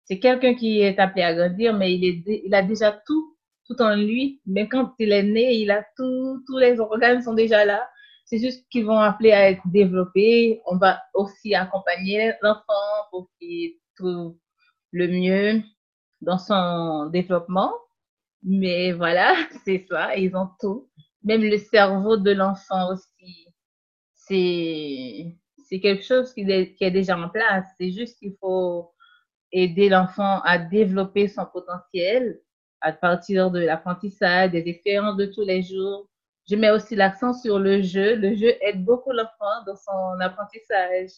c'est 0.04 0.18
quelqu'un 0.18 0.54
qui 0.54 0.80
est 0.80 0.98
appelé 0.98 1.22
à 1.22 1.34
grandir, 1.34 1.74
mais 1.74 1.94
il, 1.94 2.04
est, 2.04 2.42
il 2.44 2.54
a 2.54 2.62
déjà 2.62 2.90
tout, 3.06 3.36
tout 3.66 3.80
en 3.80 3.94
lui. 3.94 4.40
Mais 4.46 4.68
quand 4.68 4.94
il 4.98 5.12
est 5.12 5.22
né, 5.22 5.54
il 5.54 5.70
a 5.70 5.84
tout, 5.96 6.42
tous 6.46 6.58
les 6.58 6.80
organes 6.80 7.22
sont 7.22 7.34
déjà 7.34 7.64
là. 7.64 7.88
C'est 8.24 8.38
juste 8.38 8.66
qu'ils 8.70 8.86
vont 8.86 8.98
appeler 8.98 9.32
à 9.32 9.50
être 9.50 9.62
développés. 9.66 10.60
On 10.66 10.76
va 10.76 11.00
aussi 11.14 11.54
accompagner 11.54 12.32
l'enfant 12.42 13.06
pour 13.10 13.28
qu'il 13.38 13.74
tout 13.96 14.38
le 14.92 15.08
mieux 15.08 15.62
dans 16.20 16.38
son 16.38 17.06
développement. 17.06 17.72
Mais 18.42 18.92
voilà, 18.92 19.34
c'est 19.64 19.86
ça, 19.88 20.16
ils 20.16 20.34
ont 20.36 20.48
tout. 20.60 20.88
Même 21.24 21.42
le 21.42 21.58
cerveau 21.58 22.16
de 22.16 22.32
l'enfant 22.32 22.92
aussi, 22.92 23.48
c'est, 24.14 25.36
c'est 25.66 25.80
quelque 25.80 26.04
chose 26.04 26.32
qui 26.34 26.44
qui 26.44 26.84
est 26.84 26.90
déjà 26.90 27.16
en 27.18 27.28
place. 27.28 27.66
C'est 27.78 27.92
juste 27.92 28.18
qu'il 28.18 28.34
faut 28.40 28.92
aider 29.52 29.88
l'enfant 29.88 30.40
à 30.42 30.58
développer 30.58 31.28
son 31.28 31.46
potentiel 31.46 32.40
à 32.80 32.92
partir 32.92 33.50
de 33.50 33.60
l'apprentissage, 33.60 34.50
des 34.50 34.64
expériences 34.66 35.16
de 35.16 35.26
tous 35.26 35.42
les 35.44 35.62
jours. 35.62 36.08
Je 36.50 36.56
mets 36.56 36.70
aussi 36.70 36.96
l'accent 36.96 37.32
sur 37.32 37.58
le 37.58 37.82
jeu. 37.82 38.16
Le 38.16 38.34
jeu 38.34 38.52
aide 38.60 38.84
beaucoup 38.84 39.12
l'enfant 39.12 39.64
dans 39.66 39.76
son 39.76 40.20
apprentissage. 40.20 41.10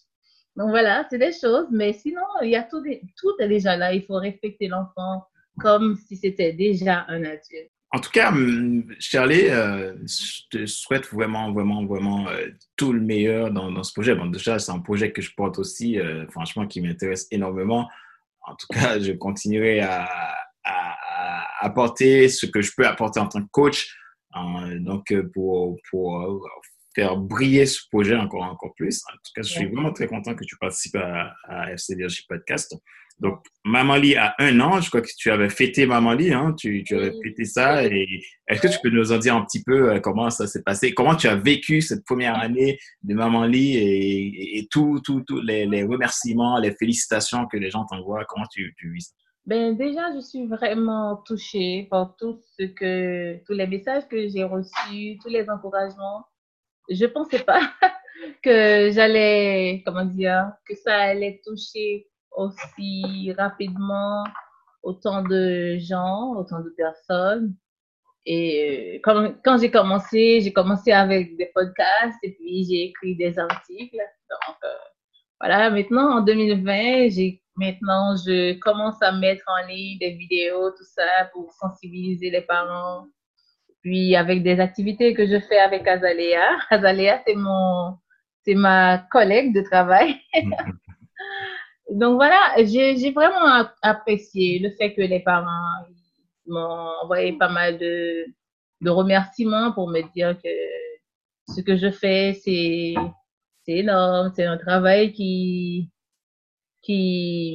Donc 0.57 0.71
voilà, 0.71 1.07
c'est 1.11 1.19
des 1.19 1.33
choses, 1.33 1.67
mais 1.73 1.93
sinon, 1.93 2.23
il 2.43 2.51
y 2.51 2.57
a 2.57 2.63
tout, 2.63 2.83
est 2.87 3.49
déjà 3.49 3.77
là. 3.77 3.93
Il 3.93 4.05
faut 4.05 4.15
respecter 4.15 4.69
l'enfant 4.69 5.25
comme 5.59 5.97
si 5.97 6.17
c'était 6.17 6.53
déjà 6.53 7.05
un 7.09 7.25
adulte. 7.25 7.71
En 7.91 8.01
tout 8.01 8.11
cas, 8.11 8.33
hum, 8.33 8.85
Charlie, 8.99 9.49
euh, 9.49 9.95
je 10.05 10.49
te 10.51 10.67
souhaite 10.67 11.07
vraiment, 11.13 11.53
vraiment, 11.53 11.85
vraiment 11.87 12.29
euh, 12.29 12.49
tout 12.77 12.93
le 12.93 13.01
meilleur 13.01 13.53
dans, 13.53 13.83
ce 13.85 13.93
projet. 13.93 14.15
Bon, 14.17 14.27
déjà, 14.27 14.59
c'est 14.59 14.73
un 14.73 14.81
projet 14.81 15.13
que 15.13 15.23
je 15.23 15.33
porte 15.35 15.59
aussi, 15.59 16.01
euh, 16.01 16.27
franchement, 16.29 16.67
qui 16.67 16.81
m'intéresse 16.81 17.29
énormément. 17.31 17.89
En 18.43 18.57
tout 18.57 18.67
cas, 18.73 18.99
je 18.99 19.13
continuerai 19.13 19.81
à, 19.81 20.09
apporter 21.61 22.29
ce 22.29 22.47
que 22.47 22.61
je 22.61 22.73
peux 22.77 22.87
apporter 22.87 23.19
en 23.21 23.27
tant 23.27 23.41
que 23.41 23.51
coach. 23.51 23.97
donc, 24.81 25.15
pour, 25.33 25.79
pour 25.89 26.47
faire 26.95 27.17
briller 27.17 27.67
ce 27.67 27.81
projet 27.91 28.17
encore, 28.17 28.43
encore 28.43 28.75
plus. 28.75 29.03
En 29.13 29.17
tout 29.17 29.33
cas, 29.35 29.43
je 29.43 29.53
suis 29.53 29.67
vraiment 29.67 29.93
très 29.93 30.07
content 30.07 30.35
que 30.35 30.45
tu 30.45 30.57
participes 30.57 30.97
à, 30.97 31.35
à 31.49 31.73
FC 31.73 31.97
Podcast. 32.29 32.75
Donc, 33.21 33.45
Mamali 33.65 34.17
a 34.17 34.35
un 34.41 34.59
an, 34.61 34.81
je 34.81 34.89
crois 34.89 35.01
que 35.01 35.09
tu 35.17 35.31
avais 35.31 35.49
fêté 35.49 35.87
Mamali, 35.87 36.33
hein, 36.33 36.53
tu, 36.59 36.83
tu 36.83 36.97
avais 36.97 37.13
fêté 37.23 37.45
ça. 37.45 37.85
Et 37.85 38.23
est-ce 38.49 38.61
que 38.61 38.67
tu 38.67 38.79
peux 38.83 38.91
nous 38.91 39.13
en 39.13 39.19
dire 39.19 39.37
un 39.37 39.45
petit 39.45 39.63
peu 39.63 39.93
euh, 39.93 40.01
comment 40.01 40.31
ça 40.31 40.47
s'est 40.49 40.63
passé, 40.63 40.93
comment 40.93 41.15
tu 41.15 41.29
as 41.29 41.37
vécu 41.37 41.81
cette 41.81 42.05
première 42.05 42.39
année 42.39 42.79
de 43.03 43.15
Mamali 43.15 43.77
et, 43.77 44.59
et, 44.59 44.67
tous 44.69 45.01
tout, 45.01 45.23
tout 45.27 45.41
les, 45.41 45.67
les, 45.67 45.85
remerciements, 45.85 46.59
les 46.59 46.73
félicitations 46.73 47.47
que 47.47 47.57
les 47.57 47.71
gens 47.71 47.85
t'envoient, 47.85 48.25
comment 48.25 48.47
tu, 48.51 48.75
tu 48.77 48.93
vis 48.93 49.03
ça? 49.03 49.15
Ben 49.47 49.77
déjà, 49.77 50.13
je 50.15 50.21
suis 50.21 50.47
vraiment 50.47 51.17
touchée 51.27 51.87
par 51.91 52.17
tout 52.17 52.41
ce 52.59 52.65
que, 52.65 53.37
tous 53.45 53.53
les 53.53 53.67
messages 53.67 54.09
que 54.09 54.27
j'ai 54.29 54.43
reçus, 54.43 55.19
tous 55.23 55.29
les 55.29 55.49
encouragements. 55.51 56.25
Je 56.89 57.07
pensais 57.07 57.41
pas 57.41 57.61
que 58.43 58.91
j'allais, 58.93 59.83
comment 59.85 60.05
dire, 60.05 60.53
que 60.69 60.75
ça 60.75 60.95
allait 60.95 61.41
toucher 61.45 62.09
aussi 62.33 63.33
rapidement 63.37 64.25
autant 64.83 65.23
de 65.23 65.77
gens, 65.79 66.35
autant 66.37 66.61
de 66.61 66.71
personnes. 66.71 67.55
Et 68.27 69.01
quand, 69.05 69.35
quand 69.45 69.59
j'ai 69.59 69.71
commencé, 69.71 70.41
j'ai 70.41 70.53
commencé 70.53 70.93
avec 70.93 71.37
des 71.37 71.51
podcasts 71.55 72.19
et 72.23 72.33
puis 72.33 72.65
j'ai 72.65 72.85
écrit 72.85 73.17
des 73.17 73.39
articles. 73.39 73.97
Donc, 73.97 74.57
euh, 74.65 74.69
voilà, 75.41 75.71
maintenant 75.71 76.19
en 76.19 76.21
2020, 76.23 77.11
j'ai 77.11 77.43
maintenant 77.57 78.17
je 78.17 78.59
commence 78.61 79.01
à 79.03 79.13
mettre 79.13 79.45
en 79.47 79.67
ligne 79.67 79.99
des 79.99 80.13
vidéos, 80.13 80.71
tout 80.71 80.85
ça 80.85 81.31
pour 81.33 81.53
sensibiliser 81.53 82.31
les 82.31 82.41
parents. 82.43 83.07
Puis 83.85 84.17
avec 84.17 84.43
des 84.43 84.61
activités 84.61 85.13
que 85.13 85.27
je 85.27 85.39
fais 85.41 85.59
avec 85.59 85.87
Azalea. 85.87 86.59
Azalea, 86.71 87.23
c'est 87.27 87.35
mon 87.35 87.99
c'est 88.45 88.55
ma 88.55 88.99
collègue 89.11 89.55
de 89.55 89.61
travail. 89.61 90.17
Donc 91.91 92.15
voilà, 92.17 92.55
j'ai 92.65 93.11
vraiment 93.13 93.69
apprécié 93.83 94.59
le 94.59 94.71
fait 94.71 94.95
que 94.95 95.03
les 95.03 95.21
parents 95.21 95.85
m'ont 96.47 96.93
envoyé 97.03 97.35
pas 97.35 97.51
mal 97.51 97.79
de, 97.79 98.25
de, 98.81 98.91
remerciements 98.91 99.73
pour 99.73 99.89
me 99.89 100.01
dire 100.15 100.37
que 100.43 101.55
ce 101.55 101.61
que 101.61 101.77
je 101.77 101.91
fais, 101.91 102.35
c'est 102.43 102.95
énorme, 103.67 104.33
c'est 104.35 104.45
un 104.45 104.59
travail 104.59 105.13
qui, 105.13 105.91
qui, 106.83 107.55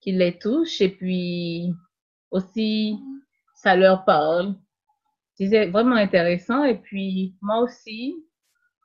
qui 0.00 0.12
les 0.12 0.38
touche 0.38 0.80
et 0.80 0.88
puis 0.88 1.72
aussi 2.30 2.98
ça 3.54 3.76
leur 3.76 4.04
parle. 4.04 4.56
C'est 5.36 5.66
vraiment 5.66 5.96
intéressant 5.96 6.64
et 6.64 6.76
puis 6.78 7.34
moi 7.40 7.60
aussi, 7.60 8.16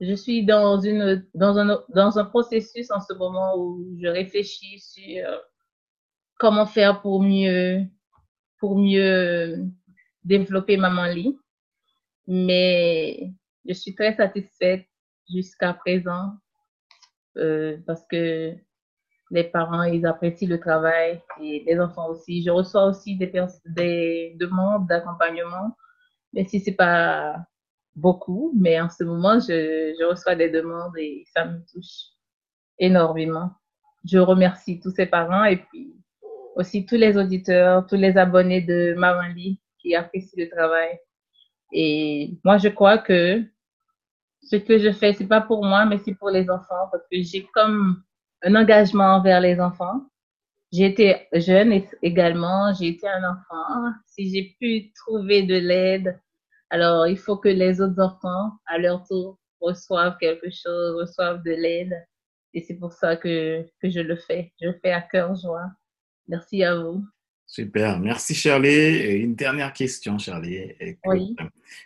je 0.01 0.13
suis 0.13 0.45
dans, 0.45 0.79
une, 0.79 1.27
dans, 1.33 1.57
un, 1.57 1.83
dans 1.89 2.17
un 2.17 2.25
processus 2.25 2.89
en 2.91 3.01
ce 3.01 3.13
moment 3.13 3.55
où 3.57 3.85
je 4.01 4.07
réfléchis 4.07 4.79
sur 4.79 5.27
comment 6.39 6.65
faire 6.65 7.01
pour 7.01 7.21
mieux, 7.21 7.85
pour 8.59 8.77
mieux 8.77 9.65
développer 10.23 10.77
Maman 10.77 11.07
Lit. 11.07 11.37
Mais 12.27 13.31
je 13.67 13.73
suis 13.73 13.93
très 13.93 14.15
satisfaite 14.15 14.85
jusqu'à 15.29 15.73
présent 15.73 16.33
euh, 17.37 17.77
parce 17.85 18.03
que 18.09 18.55
les 19.31 19.43
parents, 19.43 19.83
ils 19.83 20.05
apprécient 20.05 20.49
le 20.49 20.59
travail 20.59 21.21
et 21.41 21.63
les 21.67 21.79
enfants 21.79 22.09
aussi. 22.09 22.41
Je 22.43 22.49
reçois 22.49 22.85
aussi 22.85 23.15
des, 23.17 23.31
des 23.65 24.35
demandes 24.39 24.87
d'accompagnement, 24.87 25.75
mais 26.33 26.45
si 26.45 26.59
c'est 26.59 26.75
pas 26.75 27.35
beaucoup, 27.95 28.53
mais 28.55 28.79
en 28.79 28.89
ce 28.89 29.03
moment, 29.03 29.39
je, 29.39 29.95
je, 29.99 30.05
reçois 30.05 30.35
des 30.35 30.49
demandes 30.49 30.97
et 30.97 31.23
ça 31.33 31.45
me 31.45 31.59
touche 31.71 32.13
énormément. 32.77 33.51
Je 34.05 34.17
remercie 34.19 34.79
tous 34.79 34.91
ces 34.91 35.05
parents 35.05 35.43
et 35.43 35.57
puis 35.57 35.93
aussi 36.55 36.85
tous 36.85 36.95
les 36.95 37.17
auditeurs, 37.17 37.85
tous 37.87 37.95
les 37.95 38.17
abonnés 38.17 38.61
de 38.61 38.93
Mamali 38.97 39.61
qui 39.79 39.95
apprécient 39.95 40.43
le 40.43 40.49
travail. 40.49 40.99
Et 41.71 42.37
moi, 42.43 42.57
je 42.57 42.69
crois 42.69 42.97
que 42.97 43.43
ce 44.41 44.55
que 44.55 44.79
je 44.79 44.91
fais, 44.91 45.13
c'est 45.13 45.27
pas 45.27 45.41
pour 45.41 45.65
moi, 45.65 45.85
mais 45.85 45.97
c'est 45.99 46.15
pour 46.15 46.29
les 46.29 46.49
enfants 46.49 46.87
parce 46.91 47.03
que 47.11 47.21
j'ai 47.21 47.45
comme 47.53 48.03
un 48.43 48.55
engagement 48.55 49.15
envers 49.15 49.41
les 49.41 49.59
enfants. 49.59 50.08
J'ai 50.71 50.85
été 50.85 51.27
jeune 51.33 51.81
également, 52.03 52.73
j'ai 52.73 52.89
été 52.89 53.07
un 53.07 53.23
enfant. 53.23 53.91
Si 54.05 54.29
j'ai 54.29 54.55
pu 54.59 54.91
trouver 54.93 55.43
de 55.43 55.55
l'aide, 55.55 56.19
alors, 56.69 57.07
il 57.07 57.17
faut 57.17 57.37
que 57.37 57.49
les 57.49 57.81
autres 57.81 57.99
enfants, 57.99 58.51
à 58.67 58.77
leur 58.77 59.03
tour, 59.07 59.39
reçoivent 59.59 60.17
quelque 60.19 60.49
chose, 60.51 60.95
reçoivent 60.95 61.43
de 61.43 61.51
l'aide. 61.51 61.95
Et 62.53 62.61
c'est 62.61 62.75
pour 62.75 62.93
ça 62.93 63.15
que, 63.15 63.65
que 63.81 63.89
je 63.89 63.99
le 63.99 64.15
fais. 64.15 64.53
Je 64.61 64.67
le 64.67 64.79
fais 64.81 64.91
à 64.91 65.01
cœur 65.01 65.35
joie. 65.35 65.71
Merci 66.27 66.63
à 66.63 66.75
vous. 66.75 67.03
Super. 67.47 67.99
Merci, 67.99 68.35
Charlie. 68.35 69.21
une 69.21 69.33
dernière 69.33 69.73
question, 69.73 70.19
Charlie. 70.19 70.71
Oui. 71.05 71.35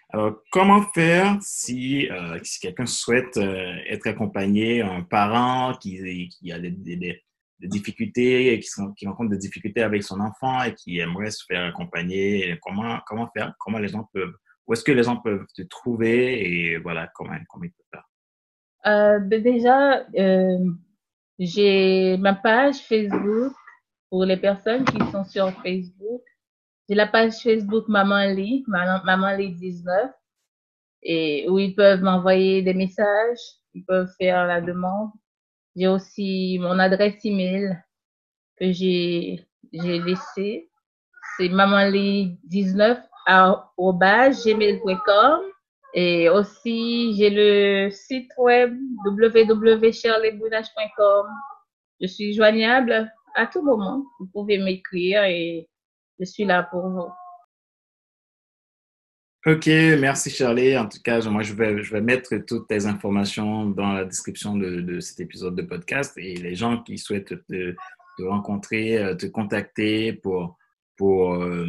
Alors, 0.09 0.41
comment 0.51 0.81
faire 0.81 1.37
si, 1.41 2.09
euh, 2.11 2.37
si 2.43 2.59
quelqu'un 2.59 2.85
souhaite 2.85 3.37
euh, 3.37 3.75
être 3.87 4.07
accompagné, 4.07 4.81
un 4.81 5.03
parent 5.03 5.77
qui, 5.77 6.27
qui 6.27 6.51
a 6.51 6.59
des, 6.59 6.71
des, 6.71 7.23
difficultés, 7.67 8.59
qui, 8.59 8.69
qui 8.97 9.07
rencontre 9.07 9.31
des 9.31 9.37
difficultés 9.37 9.81
avec 9.81 10.03
son 10.03 10.19
enfant 10.19 10.63
et 10.63 10.73
qui 10.73 10.99
aimerait 10.99 11.31
se 11.31 11.43
faire 11.45 11.65
accompagner? 11.65 12.57
Comment, 12.61 12.99
comment 13.05 13.29
faire? 13.35 13.53
Comment 13.59 13.79
les 13.79 13.89
gens 13.89 14.07
peuvent 14.13 14.33
où 14.65 14.73
est-ce 14.73 14.83
que 14.83 14.91
les 14.91 15.03
gens 15.03 15.17
peuvent 15.17 15.45
te 15.55 15.61
trouver? 15.63 16.41
Et 16.41 16.77
voilà, 16.77 17.07
comment, 17.13 17.35
comment 17.49 17.65
ils 17.65 17.71
peuvent 17.71 17.85
faire? 17.91 18.09
Euh, 18.85 19.19
ben 19.19 19.41
déjà, 19.41 20.05
euh, 20.17 20.71
j'ai 21.39 22.17
ma 22.17 22.33
page 22.33 22.77
Facebook 22.77 23.53
pour 24.09 24.25
les 24.25 24.37
personnes 24.37 24.85
qui 24.85 24.99
sont 25.11 25.23
sur 25.23 25.51
Facebook. 25.61 26.21
J'ai 26.87 26.95
la 26.95 27.07
page 27.07 27.41
Facebook 27.41 27.87
Maman 27.87 28.25
Lee, 28.33 28.63
Maman 28.67 29.35
Lee 29.37 29.53
19, 29.53 30.11
et 31.03 31.47
où 31.49 31.59
ils 31.59 31.75
peuvent 31.75 32.01
m'envoyer 32.01 32.61
des 32.61 32.73
messages, 32.73 33.39
ils 33.73 33.85
peuvent 33.85 34.11
faire 34.19 34.45
la 34.45 34.61
demande. 34.61 35.11
J'ai 35.75 35.87
aussi 35.87 36.59
mon 36.59 36.77
adresse 36.79 37.23
email 37.25 37.77
que 38.59 38.71
j'ai 38.71 39.45
laissée. 39.71 40.69
C'est 41.37 41.49
mamanly19 41.49 43.01
gmail.com 44.45 45.41
et 45.95 46.27
aussi 46.29 47.13
j'ai 47.15 47.29
le 47.29 47.91
site 47.91 48.31
web 48.37 48.75
www.cherlesbounage.com. 49.05 51.27
Je 52.01 52.07
suis 52.07 52.33
joignable 52.33 53.11
à 53.35 53.45
tout 53.47 53.61
moment. 53.61 54.03
Vous 54.19 54.27
pouvez 54.27 54.57
m'écrire 54.57 55.23
et 55.23 55.69
je 56.19 56.25
suis 56.25 56.43
là 56.45 56.63
pour 56.63 56.89
vous. 56.89 57.09
Ok, 59.45 59.67
merci 59.67 60.29
Charlie. 60.29 60.77
En 60.77 60.87
tout 60.87 60.99
cas, 61.03 61.19
moi, 61.29 61.43
je 61.43 61.53
vais, 61.53 61.83
je 61.83 61.91
vais 61.91 62.01
mettre 62.01 62.37
toutes 62.47 62.67
tes 62.67 62.85
informations 62.85 63.65
dans 63.65 63.91
la 63.91 64.05
description 64.05 64.55
de, 64.55 64.79
de 64.79 64.99
cet 65.01 65.19
épisode 65.19 65.55
de 65.55 65.63
podcast 65.63 66.13
et 66.17 66.35
les 66.35 66.55
gens 66.55 66.81
qui 66.81 66.97
souhaitent 66.97 67.45
te, 67.47 67.75
te 68.17 68.23
rencontrer, 68.23 68.97
euh, 68.97 69.15
te 69.15 69.25
contacter 69.25 70.13
pour 70.13 70.57
pour 70.97 71.33
euh, 71.35 71.65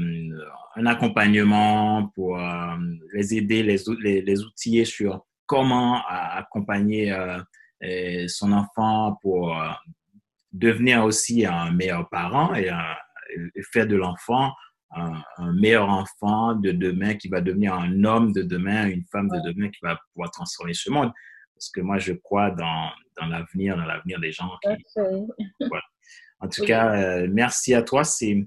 un 0.77 0.87
accompagnement, 0.87 2.09
pour 2.15 2.39
euh, 2.39 2.77
les 3.13 3.35
aider, 3.35 3.63
les, 3.63 3.79
les, 4.01 4.23
les, 4.23 4.43
outiller 4.43 4.85
sur 4.85 5.25
comment 5.47 6.03
accompagner 6.07 7.13
euh, 7.13 8.29
son 8.29 8.53
enfant 8.53 9.19
pour 9.21 9.55
devenir 10.53 11.05
aussi 11.05 11.45
un 11.45 11.71
meilleur 11.71 12.09
parent 12.09 12.55
et, 12.55 12.71
faire 13.73 13.87
de 13.87 13.97
l'enfant 13.97 14.53
un, 14.95 15.53
meilleur 15.53 15.89
enfant 15.89 16.55
de 16.55 16.71
demain 16.71 17.15
qui 17.15 17.29
va 17.29 17.41
devenir 17.41 17.75
un 17.75 18.05
homme 18.05 18.33
de 18.33 18.43
demain, 18.43 18.89
une 18.89 19.05
femme 19.05 19.29
de 19.29 19.41
demain 19.51 19.69
qui 19.69 19.79
va 19.83 19.99
pouvoir 20.13 20.31
transformer 20.31 20.75
ce 20.75 20.91
monde. 20.91 21.13
Parce 21.55 21.71
que 21.71 21.81
moi, 21.81 21.99
je 21.99 22.13
crois 22.13 22.51
dans, 22.51 22.91
dans 23.21 23.27
l'avenir, 23.27 23.77
dans 23.77 23.85
l'avenir 23.85 24.21
des 24.21 24.33
gens. 24.33 24.51
Qui, 24.63 24.69
voilà. 24.97 25.85
En 26.41 26.49
tout 26.49 26.65
cas, 26.65 27.27
merci 27.29 27.75
à 27.75 27.83
toi. 27.83 28.05
C'est 28.05 28.45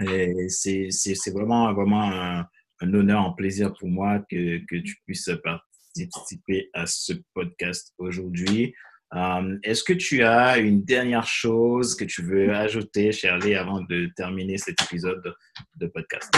Et 0.00 0.48
c'est 0.48 1.32
vraiment, 1.32 1.72
vraiment 1.74 2.02
un, 2.02 2.46
un, 2.80 2.94
honneur, 2.94 3.24
un 3.24 3.32
plaisir 3.32 3.72
pour 3.78 3.88
moi 3.88 4.20
que, 4.30 4.58
que 4.66 4.76
tu 4.76 4.96
puisses 5.04 5.30
participer 5.42 6.70
à 6.72 6.86
ce 6.86 7.12
podcast 7.34 7.92
aujourd'hui. 7.98 8.74
Euh, 9.14 9.58
est-ce 9.62 9.82
que 9.82 9.92
tu 9.92 10.22
as 10.22 10.58
une 10.58 10.84
dernière 10.84 11.26
chose 11.26 11.96
que 11.96 12.04
tu 12.04 12.22
veux 12.22 12.54
ajouter, 12.54 13.10
Shirley, 13.10 13.56
avant 13.56 13.80
de 13.80 14.08
terminer 14.16 14.56
cet 14.56 14.80
épisode 14.82 15.34
de 15.76 15.86
podcast? 15.88 16.32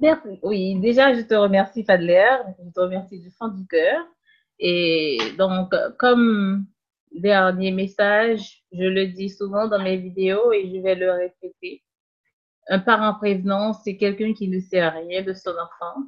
Merci. 0.00 0.38
Oui, 0.42 0.80
déjà, 0.80 1.14
je 1.14 1.20
te 1.20 1.34
remercie, 1.34 1.84
Fadler. 1.84 2.36
Je 2.58 2.70
te 2.70 2.80
remercie 2.80 3.20
du 3.20 3.30
fond 3.30 3.48
du 3.48 3.66
cœur. 3.66 4.04
Et 4.58 5.18
donc, 5.36 5.72
comme 5.98 6.66
dernier 7.12 7.70
message, 7.70 8.64
je 8.72 8.84
le 8.84 9.06
dis 9.06 9.30
souvent 9.30 9.68
dans 9.68 9.82
mes 9.82 9.96
vidéos 9.96 10.52
et 10.52 10.68
je 10.68 10.80
vais 10.80 10.94
le 10.94 11.12
répéter. 11.12 11.82
Un 12.68 12.78
parent 12.78 13.14
prévenant, 13.14 13.72
c'est 13.72 13.96
quelqu'un 13.96 14.32
qui 14.32 14.48
ne 14.48 14.58
sait 14.60 14.86
rien 14.88 15.22
de 15.22 15.34
son 15.34 15.50
enfant. 15.50 16.02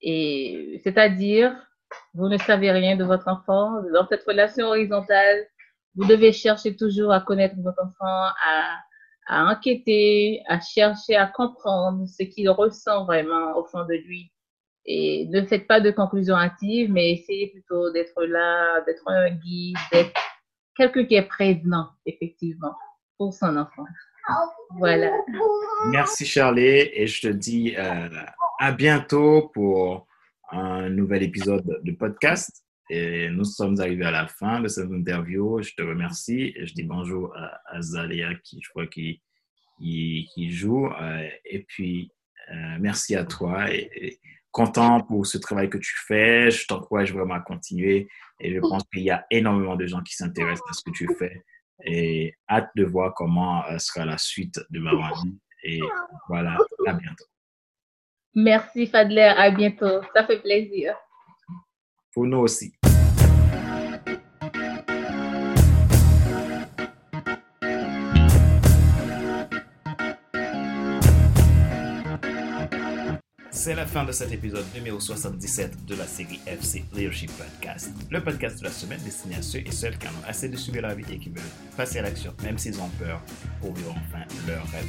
Et 0.00 0.80
c'est-à-dire, 0.84 1.56
vous 2.14 2.28
ne 2.28 2.38
savez 2.38 2.70
rien 2.70 2.96
de 2.96 3.04
votre 3.04 3.28
enfant. 3.28 3.82
Dans 3.92 4.06
cette 4.08 4.24
relation 4.24 4.66
horizontale, 4.68 5.46
vous 5.96 6.06
devez 6.06 6.32
chercher 6.32 6.76
toujours 6.76 7.12
à 7.12 7.20
connaître 7.20 7.54
votre 7.58 7.82
enfant, 7.82 8.32
à, 9.28 9.50
enquêter, 9.50 10.42
à 10.48 10.60
chercher 10.60 11.16
à 11.16 11.26
comprendre 11.26 12.06
ce 12.06 12.24
qu'il 12.24 12.50
ressent 12.50 13.04
vraiment 13.04 13.56
au 13.56 13.64
fond 13.64 13.84
de 13.84 13.94
lui. 13.94 14.30
Et 14.86 15.26
ne 15.30 15.44
faites 15.46 15.66
pas 15.66 15.80
de 15.80 15.90
conclusions 15.90 16.36
hâtives, 16.36 16.92
mais 16.92 17.12
essayez 17.12 17.48
plutôt 17.48 17.90
d'être 17.90 18.22
là, 18.24 18.82
d'être 18.82 19.02
un 19.06 19.30
guide, 19.30 19.76
d'être 19.90 20.12
quelqu'un 20.76 21.04
qui 21.04 21.14
est 21.14 21.26
prévenant, 21.26 21.88
effectivement, 22.04 22.74
pour 23.16 23.32
son 23.32 23.56
enfant. 23.56 23.84
Voilà. 24.78 25.10
Merci, 25.90 26.26
Charlie, 26.26 26.90
et 26.92 27.06
je 27.06 27.28
te 27.28 27.32
dis 27.32 27.74
euh, 27.76 28.08
à 28.58 28.72
bientôt 28.72 29.50
pour 29.54 30.06
un 30.54 30.88
nouvel 30.88 31.22
épisode 31.22 31.80
de 31.82 31.92
podcast. 31.92 32.64
Et 32.90 33.30
nous 33.30 33.44
sommes 33.44 33.80
arrivés 33.80 34.04
à 34.04 34.10
la 34.10 34.26
fin 34.26 34.60
de 34.60 34.68
cette 34.68 34.90
interview. 34.90 35.60
Je 35.62 35.72
te 35.74 35.82
remercie 35.82 36.54
je 36.58 36.72
dis 36.74 36.82
bonjour 36.82 37.34
à, 37.36 37.80
Zalia 37.80 38.34
qui, 38.36 38.60
je 38.62 38.68
crois, 38.68 38.86
qui, 38.86 39.20
joue. 40.50 40.86
Euh, 40.86 41.28
et 41.44 41.64
puis, 41.64 42.10
euh, 42.52 42.76
merci 42.78 43.16
à 43.16 43.24
toi 43.24 43.66
content 44.50 45.00
pour 45.00 45.26
ce 45.26 45.38
travail 45.38 45.68
que 45.68 45.78
tu 45.78 45.94
fais. 46.06 46.50
Je 46.50 46.66
t'encourage 46.66 47.12
vraiment 47.12 47.34
à 47.34 47.40
continuer 47.40 48.08
et 48.38 48.54
je 48.54 48.60
pense 48.60 48.84
qu'il 48.92 49.02
y 49.02 49.10
a 49.10 49.26
énormément 49.30 49.74
de 49.74 49.86
gens 49.86 50.02
qui 50.02 50.14
s'intéressent 50.14 50.68
à 50.70 50.72
ce 50.74 50.82
que 50.84 50.90
tu 50.92 51.08
fais 51.18 51.42
et 51.84 52.34
hâte 52.48 52.70
de 52.76 52.84
voir 52.84 53.14
comment 53.14 53.66
euh, 53.66 53.78
sera 53.78 54.04
la 54.04 54.18
suite 54.18 54.60
de 54.70 54.78
ma 54.78 54.92
vie. 54.92 55.38
Et 55.64 55.80
voilà, 56.28 56.58
à 56.86 56.92
bientôt. 56.92 57.24
Merci 58.34 58.86
Fadler, 58.86 59.32
à 59.36 59.50
bientôt. 59.50 60.00
Ça 60.14 60.24
fait 60.24 60.40
plaisir. 60.40 60.94
Pour 62.12 62.26
nous 62.26 62.38
aussi. 62.38 62.72
C'est 73.64 73.74
la 73.74 73.86
fin 73.86 74.04
de 74.04 74.12
cet 74.12 74.30
épisode 74.30 74.66
numéro 74.74 75.00
77 75.00 75.86
de 75.86 75.94
la 75.94 76.06
série 76.06 76.38
FC 76.46 76.84
Leadership 76.92 77.30
Podcast, 77.32 77.94
le 78.10 78.22
podcast 78.22 78.58
de 78.58 78.64
la 78.64 78.70
semaine 78.70 79.00
destiné 79.02 79.36
à 79.36 79.40
ceux 79.40 79.60
et 79.60 79.72
celles 79.72 79.96
qui 79.96 80.06
en 80.06 80.10
ont 80.10 80.28
assez 80.28 80.50
de 80.50 80.56
subir 80.58 80.82
la 80.82 80.94
vie 80.94 81.10
et 81.10 81.18
qui 81.18 81.30
veulent 81.30 81.42
passer 81.74 82.00
à 82.00 82.02
l'action, 82.02 82.34
même 82.42 82.58
s'ils 82.58 82.78
ont 82.78 82.90
peur, 82.98 83.22
pour 83.62 83.72
vivre 83.72 83.96
enfin 83.96 84.22
leur 84.46 84.66
rêve. 84.66 84.86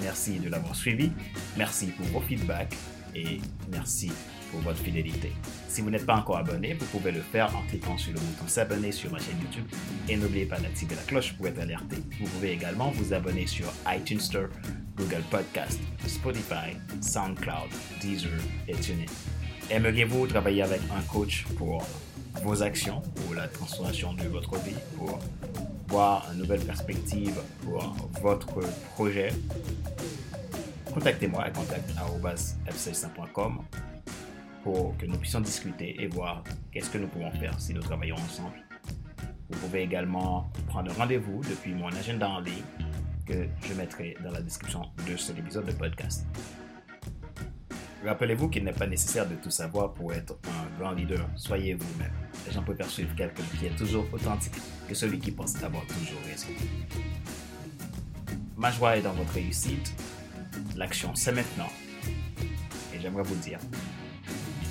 Merci 0.00 0.38
de 0.38 0.48
l'avoir 0.48 0.74
suivi, 0.74 1.12
merci 1.58 1.88
pour 1.88 2.06
vos 2.06 2.20
feedbacks 2.22 2.74
et 3.14 3.38
merci 3.70 4.10
pour 4.50 4.60
votre 4.60 4.78
fidélité. 4.78 5.30
Si 5.68 5.82
vous 5.82 5.90
n'êtes 5.90 6.06
pas 6.06 6.16
encore 6.16 6.38
abonné, 6.38 6.72
vous 6.72 6.86
pouvez 6.86 7.12
le 7.12 7.20
faire 7.20 7.54
en 7.54 7.66
cliquant 7.68 7.98
sur 7.98 8.14
le 8.14 8.18
bouton 8.18 8.48
s'abonner 8.48 8.92
sur 8.92 9.12
ma 9.12 9.18
chaîne 9.18 9.38
YouTube 9.42 9.66
et 10.08 10.16
n'oubliez 10.16 10.46
pas 10.46 10.58
d'activer 10.58 10.94
la 10.94 11.02
cloche 11.02 11.34
pour 11.34 11.48
être 11.48 11.60
alerté. 11.60 11.96
Vous 12.18 12.26
pouvez 12.28 12.52
également 12.52 12.90
vous 12.92 13.12
abonner 13.12 13.46
sur 13.46 13.70
iTunes 13.86 14.20
Store, 14.20 14.48
Google 14.96 15.22
Podcast, 15.30 15.78
Spotify, 16.06 16.76
SoundCloud, 17.00 17.70
Deezer 18.00 18.40
et 18.66 18.74
TuneIn. 18.74 19.06
Aimeriez-vous 19.70 20.26
travailler 20.26 20.62
avec 20.62 20.80
un 20.96 21.02
coach 21.02 21.44
pour 21.58 21.84
vos 22.42 22.62
actions, 22.62 23.02
pour 23.14 23.34
la 23.34 23.46
transformation 23.48 24.14
de 24.14 24.24
votre 24.24 24.56
vie, 24.56 24.74
pour 24.96 25.18
voir 25.88 26.26
une 26.32 26.38
nouvelle 26.38 26.64
perspective 26.64 27.38
pour 27.62 27.94
votre 28.22 28.60
projet? 28.94 29.28
Contactez-moi 30.92 31.44
à 31.44 31.50
contact.fc100.com 31.50 33.58
pour 34.62 34.96
que 34.96 35.04
nous 35.06 35.18
puissions 35.18 35.40
discuter 35.40 36.02
et 36.02 36.06
voir 36.06 36.42
qu'est-ce 36.72 36.88
que 36.90 36.98
nous 36.98 37.08
pouvons 37.08 37.32
faire 37.32 37.60
si 37.60 37.74
nous 37.74 37.82
travaillons 37.82 38.16
ensemble. 38.16 38.62
Vous 39.50 39.58
pouvez 39.58 39.82
également 39.82 40.50
prendre 40.66 40.90
rendez-vous 40.96 41.42
depuis 41.48 41.74
mon 41.74 41.88
agenda 41.88 42.28
en 42.28 42.40
ligne 42.40 42.64
que 43.26 43.48
je 43.62 43.74
mettrai 43.74 44.16
dans 44.22 44.30
la 44.30 44.40
description 44.40 44.82
de 45.06 45.16
cet 45.16 45.38
épisode 45.38 45.66
de 45.66 45.72
podcast. 45.72 46.26
Rappelez-vous 48.04 48.48
qu'il 48.48 48.62
n'est 48.62 48.72
pas 48.72 48.86
nécessaire 48.86 49.28
de 49.28 49.34
tout 49.34 49.50
savoir 49.50 49.92
pour 49.92 50.12
être 50.12 50.38
un 50.44 50.78
grand 50.78 50.92
leader. 50.92 51.28
Soyez 51.34 51.74
vous-même. 51.74 52.12
Les 52.46 52.52
gens 52.52 52.62
peuvent 52.62 52.88
suivre 52.88 53.14
quelqu'un 53.16 53.42
qui 53.58 53.66
est 53.66 53.76
toujours 53.76 54.06
authentique 54.12 54.54
que 54.88 54.94
celui 54.94 55.18
qui 55.18 55.32
pense 55.32 55.60
avoir 55.62 55.84
toujours 55.86 56.20
raison. 56.24 56.46
Ma 58.56 58.70
joie 58.70 58.96
est 58.96 59.02
dans 59.02 59.12
votre 59.12 59.32
réussite. 59.32 59.92
L'action, 60.76 61.14
c'est 61.14 61.32
maintenant. 61.32 61.68
Et 62.94 63.00
j'aimerais 63.00 63.24
vous 63.24 63.34
dire, 63.36 63.58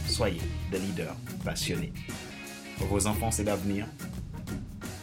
soyez 0.08 0.41
des 0.72 0.80
leaders 0.80 1.15
passionnés. 1.44 1.94
Pour 2.78 2.88
vos 2.88 3.06
enfants, 3.06 3.32
c'est 3.32 3.44
l'avenir. 3.44 3.86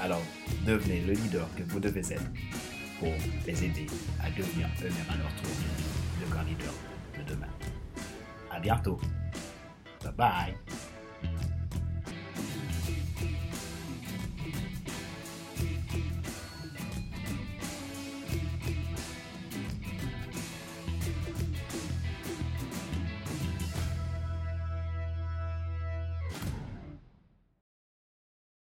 Alors, 0.01 0.23
devenez 0.67 1.03
le 1.03 1.13
leader 1.13 1.49
que 1.55 1.63
vous 1.65 1.81
devez 1.81 2.01
être 2.13 2.31
pour 3.03 3.15
les 3.49 3.65
aider 3.65 3.87
à 4.23 4.31
devenir 4.31 4.69
eux-mêmes 4.81 5.11
à 5.11 5.17
leur 5.17 5.35
tour 5.35 5.51
le 6.21 6.27
grand 6.31 6.45
de 6.45 7.35
demain. 7.35 7.49
À 8.49 8.61
bientôt. 8.61 9.01
Bye 10.05 10.13
bye. 10.17 10.79